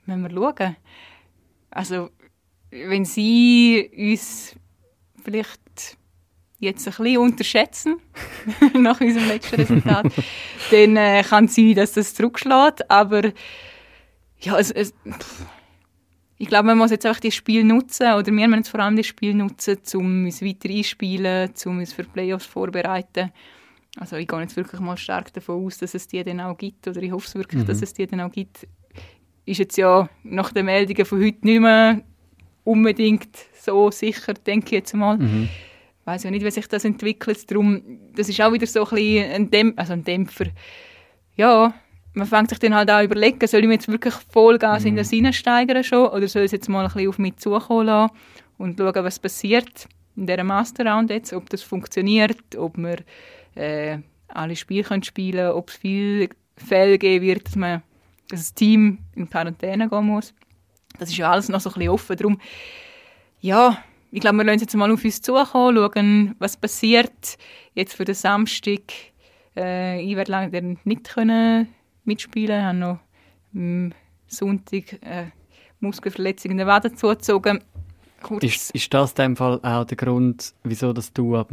[0.06, 0.76] müssen wir schauen.
[1.72, 2.10] Also,
[2.70, 4.56] wenn sie uns
[5.24, 5.98] vielleicht
[6.60, 7.98] jetzt ein bisschen unterschätzen,
[8.76, 10.06] nach unserem letzten Resultat,
[10.72, 12.90] dann äh, kann es sein, dass das zurückschlägt.
[12.90, 13.32] Aber
[14.40, 14.94] ja, es, es,
[16.42, 19.06] ich glaube, man muss jetzt einfach das Spiel nutzen, oder wir müssen vor allem das
[19.06, 23.32] Spiel nutzen, um uns weiter einspielen, um uns für Playoffs vorzubereiten.
[23.98, 26.88] Also ich gehe jetzt wirklich mal stark davon aus, dass es die dann auch gibt,
[26.88, 27.68] oder ich hoffe es wirklich, mhm.
[27.68, 28.68] dass es die dann auch gibt.
[29.46, 32.02] Ist jetzt ja nach den Meldungen von heute nicht mehr
[32.64, 35.20] unbedingt so sicher, denke ich jetzt mal.
[35.20, 35.48] Mhm.
[36.00, 37.52] Ich weiß ja nicht, wie sich das entwickelt.
[37.52, 37.84] Darum,
[38.16, 40.46] das ist auch wieder so ein, bisschen ein, Dämpf also ein Dämpfer.
[41.36, 41.72] Ja,
[42.14, 44.90] man fängt sich dann halt auch überlegen, soll ich mir jetzt wirklich Vollgas mhm.
[44.90, 47.86] in das reinsteigern schon oder soll ich es jetzt mal ein bisschen auf mich zukommen
[47.86, 48.14] lassen
[48.58, 52.98] und schauen, was passiert in dieser Masterround jetzt, ob das funktioniert, ob wir
[53.56, 57.82] äh, alle Spiele können spielen ob es viele Fälle geben wird, dass, man,
[58.30, 60.34] dass das Team in Quarantäne gehen muss.
[61.00, 62.18] Das ist ja alles noch so ein bisschen offen.
[62.18, 62.40] Darum,
[63.40, 63.78] ja,
[64.12, 67.38] ich glaube, wir lassen jetzt mal auf uns zukommen, schauen, was passiert.
[67.74, 68.82] Jetzt für den Samstag.
[69.56, 71.70] Äh, ich werde lange nicht können
[72.06, 72.60] mitspielen.
[72.60, 73.00] Ich habe noch
[73.54, 73.94] am
[74.28, 75.26] Sonntag äh,
[75.80, 77.62] Muskelverletzung in der Wade zugezogen.
[78.42, 81.52] Ist, ist das in dem Fall auch der Grund, wieso dass du ab,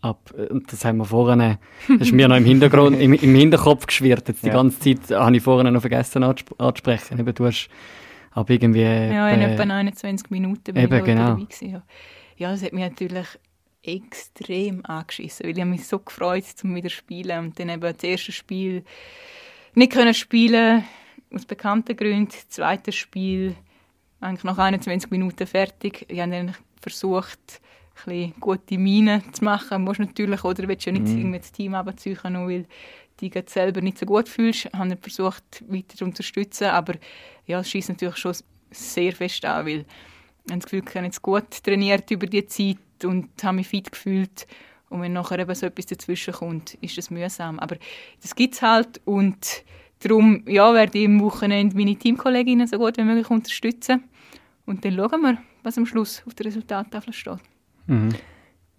[0.00, 0.34] ab
[0.70, 4.28] das haben wir vorhin, das ist mir noch im Hintergrund, im, im Hinterkopf geschwirrt.
[4.28, 4.54] Jetzt die ja.
[4.54, 7.18] ganze Zeit habe ich vorhin noch vergessen anzusprechen.
[7.18, 7.68] Eben, du hast
[8.32, 8.80] ab irgendwie...
[8.80, 11.28] Ja, in äh, etwa 29 Minuten bin eben, ich genau.
[11.28, 11.82] dabei gewesen, ja.
[12.36, 13.26] ja, das hat mich natürlich
[13.82, 18.32] extrem angeschissen, weil ich mich so gefreut zum wieder spielen und dann eben das erste
[18.32, 18.84] Spiel
[19.74, 20.84] nicht können spielen
[21.32, 22.28] aus bekannten Gründen.
[22.28, 23.54] Das zweite Spiel
[24.20, 26.06] eigentlich nach 21 Minuten fertig.
[26.08, 27.60] Ich habe dann versucht,
[28.06, 29.78] ein gute Miene zu machen.
[29.78, 31.32] Du musst natürlich, oder willst ja nicht mm.
[31.32, 32.66] das Team abziehen, nur weil
[33.16, 34.66] du dich selber nicht so gut fühlst.
[34.66, 36.94] Ich habe versucht, weiter zu unterstützen, aber
[37.46, 38.36] ja, es schießt natürlich schon
[38.70, 42.46] sehr fest an, weil ich habe das Gefühl, ich habe jetzt gut trainiert über die
[42.46, 44.46] Zeit und habe mich fit gefühlt.
[44.88, 47.58] Und wenn nachher eben so etwas dazwischen kommt, ist das mühsam.
[47.58, 47.76] Aber
[48.22, 49.64] das gibt es halt und
[50.00, 54.04] darum ja, werde ich am Wochenende meine Teamkolleginnen so gut wie möglich unterstützen.
[54.66, 57.38] Und dann schauen wir, was am Schluss auf der Resultattafel steht.
[57.86, 58.10] Mhm.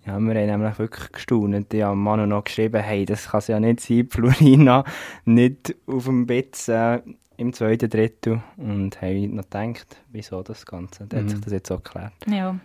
[0.05, 1.74] Ja, wir haben nämlich wirklich gestaunt.
[1.74, 4.84] Ich habe Manu noch geschrieben, hey, das kann es ja nicht sein, Florina
[5.26, 7.01] nicht auf dem Bett äh,
[7.38, 8.41] im zweiten Drittel.
[8.57, 11.05] Und habe noch gedacht, wieso das Ganze?
[11.05, 11.24] Dann mhm.
[11.24, 12.14] hat sich das jetzt so geklärt.
[12.28, 12.57] Ja,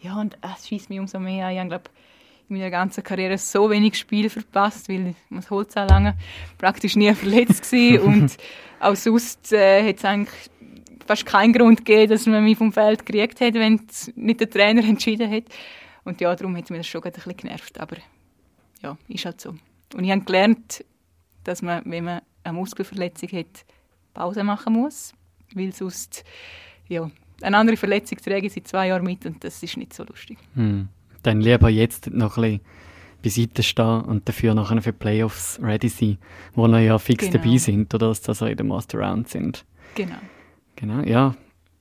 [0.00, 1.56] ja und es schießt mich umso mehr an.
[1.56, 1.90] Ich glaube,
[2.50, 6.16] meiner ganzen Karriere so wenig Spiele verpasst, weil man holt so lange
[6.58, 8.36] praktisch nie verletzt war und
[8.80, 10.50] auch sonst äh, hat es eigentlich
[11.06, 13.80] fast keinen Grund gegeben, dass man mich vom Feld gekriegt hat, wenn
[14.14, 15.44] nicht der Trainer entschieden hat.
[16.04, 17.96] Und ja, darum hat es mich das schon ein bisschen genervt, aber
[18.82, 19.54] ja, ist halt so.
[19.94, 20.84] Und ich habe gelernt,
[21.44, 23.64] dass man, wenn man eine Muskelverletzung hat,
[24.14, 25.12] Pause machen muss,
[25.54, 26.24] weil sonst,
[26.88, 27.10] ja,
[27.42, 30.38] eine andere Verletzung träge ich seit zwei Jahren mit und das ist nicht so lustig.
[30.54, 30.88] Hm
[31.22, 32.60] dann lieber jetzt noch ein bisschen
[33.22, 36.18] beiseite stehen und dafür nachher für Playoffs ready sein,
[36.54, 37.38] wo wir ja fix genau.
[37.38, 39.64] dabei sind oder dass das auch in der Master Round sind.
[39.94, 40.16] Genau.
[40.76, 41.34] Genau, ja.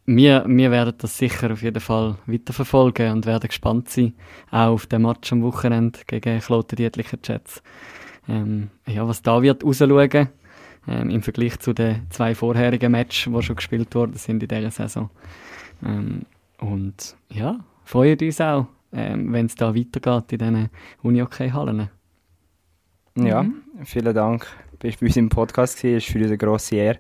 [0.06, 4.14] Wir, wir werden das sicher auf jeden Fall weiterverfolgen und werden gespannt sein,
[4.50, 7.62] auch auf den Match am Wochenende gegen Kloten Dietlicher Jets.
[8.28, 10.30] Ähm, ja, was da wird rausschauen,
[10.88, 14.72] ähm, im Vergleich zu den zwei vorherigen Matches, die schon gespielt worden sind in dieser
[14.72, 15.12] Saison.
[15.86, 16.24] Ähm,
[16.58, 20.70] und ja, freuen uns auch ähm, wenn es da weitergeht in diesen
[21.04, 21.90] Uni-Hockey-Hallen.
[23.16, 23.64] Ja, mhm.
[23.84, 24.48] vielen Dank.
[24.72, 25.84] Du bist bei uns im Podcast.
[25.84, 27.00] Es war für uns eine grosse Ehre,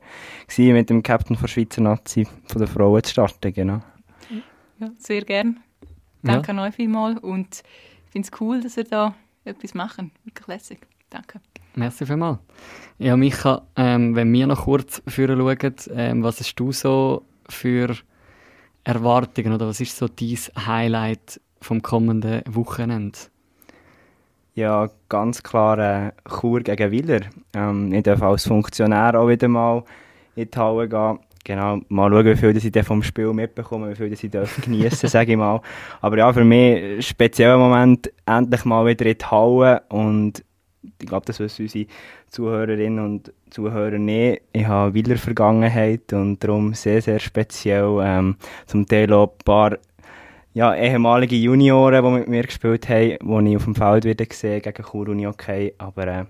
[0.57, 3.53] mit dem Captain der Schweizer Nazi von der Frauen zu starten.
[3.53, 3.81] Genau.
[4.79, 5.55] Ja, sehr gerne.
[6.23, 6.63] Danke ja.
[6.63, 7.63] euch vielmals und
[8.05, 9.15] ich finde es cool, dass ihr da
[9.45, 10.11] etwas machen.
[10.25, 10.79] Wirklich lässig.
[11.09, 11.39] Danke.
[11.75, 12.39] Merci vielmals.
[12.97, 17.95] Ja, Micha, ähm, wenn wir noch kurz führen schauen, ähm, was hast du so für
[18.83, 23.17] Erwartungen oder was ist so dein Highlight vom kommenden Wochenende?
[24.55, 27.21] Ja, ganz klar äh, Chur gegen Willer.
[27.53, 29.83] Ähm, ich darf als Funktionär auch wieder mal
[30.35, 31.19] in die Halle gehen.
[31.45, 35.37] Genau, mal schauen, wie viel ich vom Spiel mitbekomme, wie viel ich geniessen sage ich
[35.37, 35.61] mal.
[36.01, 40.43] Aber ja, für mich ein spezieller Moment, endlich mal wieder in die Halle und
[40.99, 41.87] ich glaube, das wissen unsere
[42.27, 44.43] Zuhörerinnen und Zuhörer nicht.
[44.53, 47.99] Ich habe Willer Vergangenheit und darum sehr, sehr speziell.
[48.01, 48.35] Ähm,
[48.65, 49.77] zum Teil auch ein paar
[50.59, 54.61] ja, ehemalige Junioren, die mit mir gespielt haben, die ich auf dem Feld wieder gesehen
[54.61, 55.73] gegen Chur Uni okay.
[55.77, 56.25] Aber äh,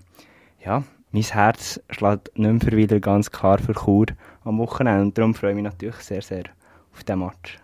[0.64, 4.06] ja, mein Herz schlägt nicht mehr wieder ganz klar für Chur
[4.44, 5.02] am Wochenende.
[5.02, 6.44] Und darum freue ich mich natürlich sehr, sehr
[6.92, 7.58] auf diesen Match.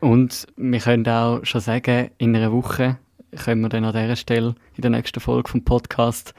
[0.00, 2.98] Und wir können auch schon sagen, in einer Woche
[3.44, 6.34] können wir dann an dieser Stelle in der nächsten Folge vom Podcast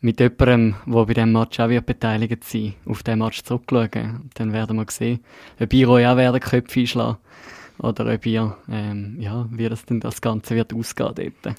[0.00, 4.30] mit jemandem, der bei diesem Match auch wird beteiligt sein auf diesen Match zurückschauen.
[4.32, 5.20] Dann werden wir sehen,
[5.60, 7.18] ob ihr euch auch werden Köpfe einschlagen
[7.78, 11.56] oder ob ihr, ähm, ja, wie das denn das Ganze wird ausgehen dort.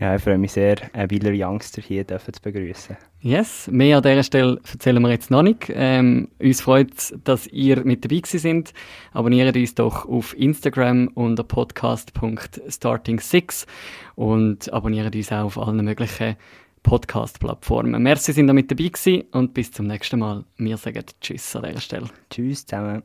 [0.00, 2.96] Ja, ich freue mich sehr, einen Wieler Youngster hier zu begrüßen.
[3.20, 5.72] Yes, mehr an dieser Stelle erzählen wir jetzt noch nicht.
[5.74, 8.72] Ähm, uns freut es, dass ihr mit dabei sind.
[9.12, 13.66] Abonniert uns doch auf Instagram unter podcast.starting6
[14.14, 16.36] und abonniert uns auch auf allen möglichen
[16.84, 18.00] Podcast-Plattformen.
[18.00, 20.44] Merci, sind mit dabei gewesen und bis zum nächsten Mal.
[20.58, 22.06] Wir sagen Tschüss an dieser Stelle.
[22.30, 23.02] Tschüss zusammen.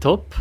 [0.00, 0.34] Top.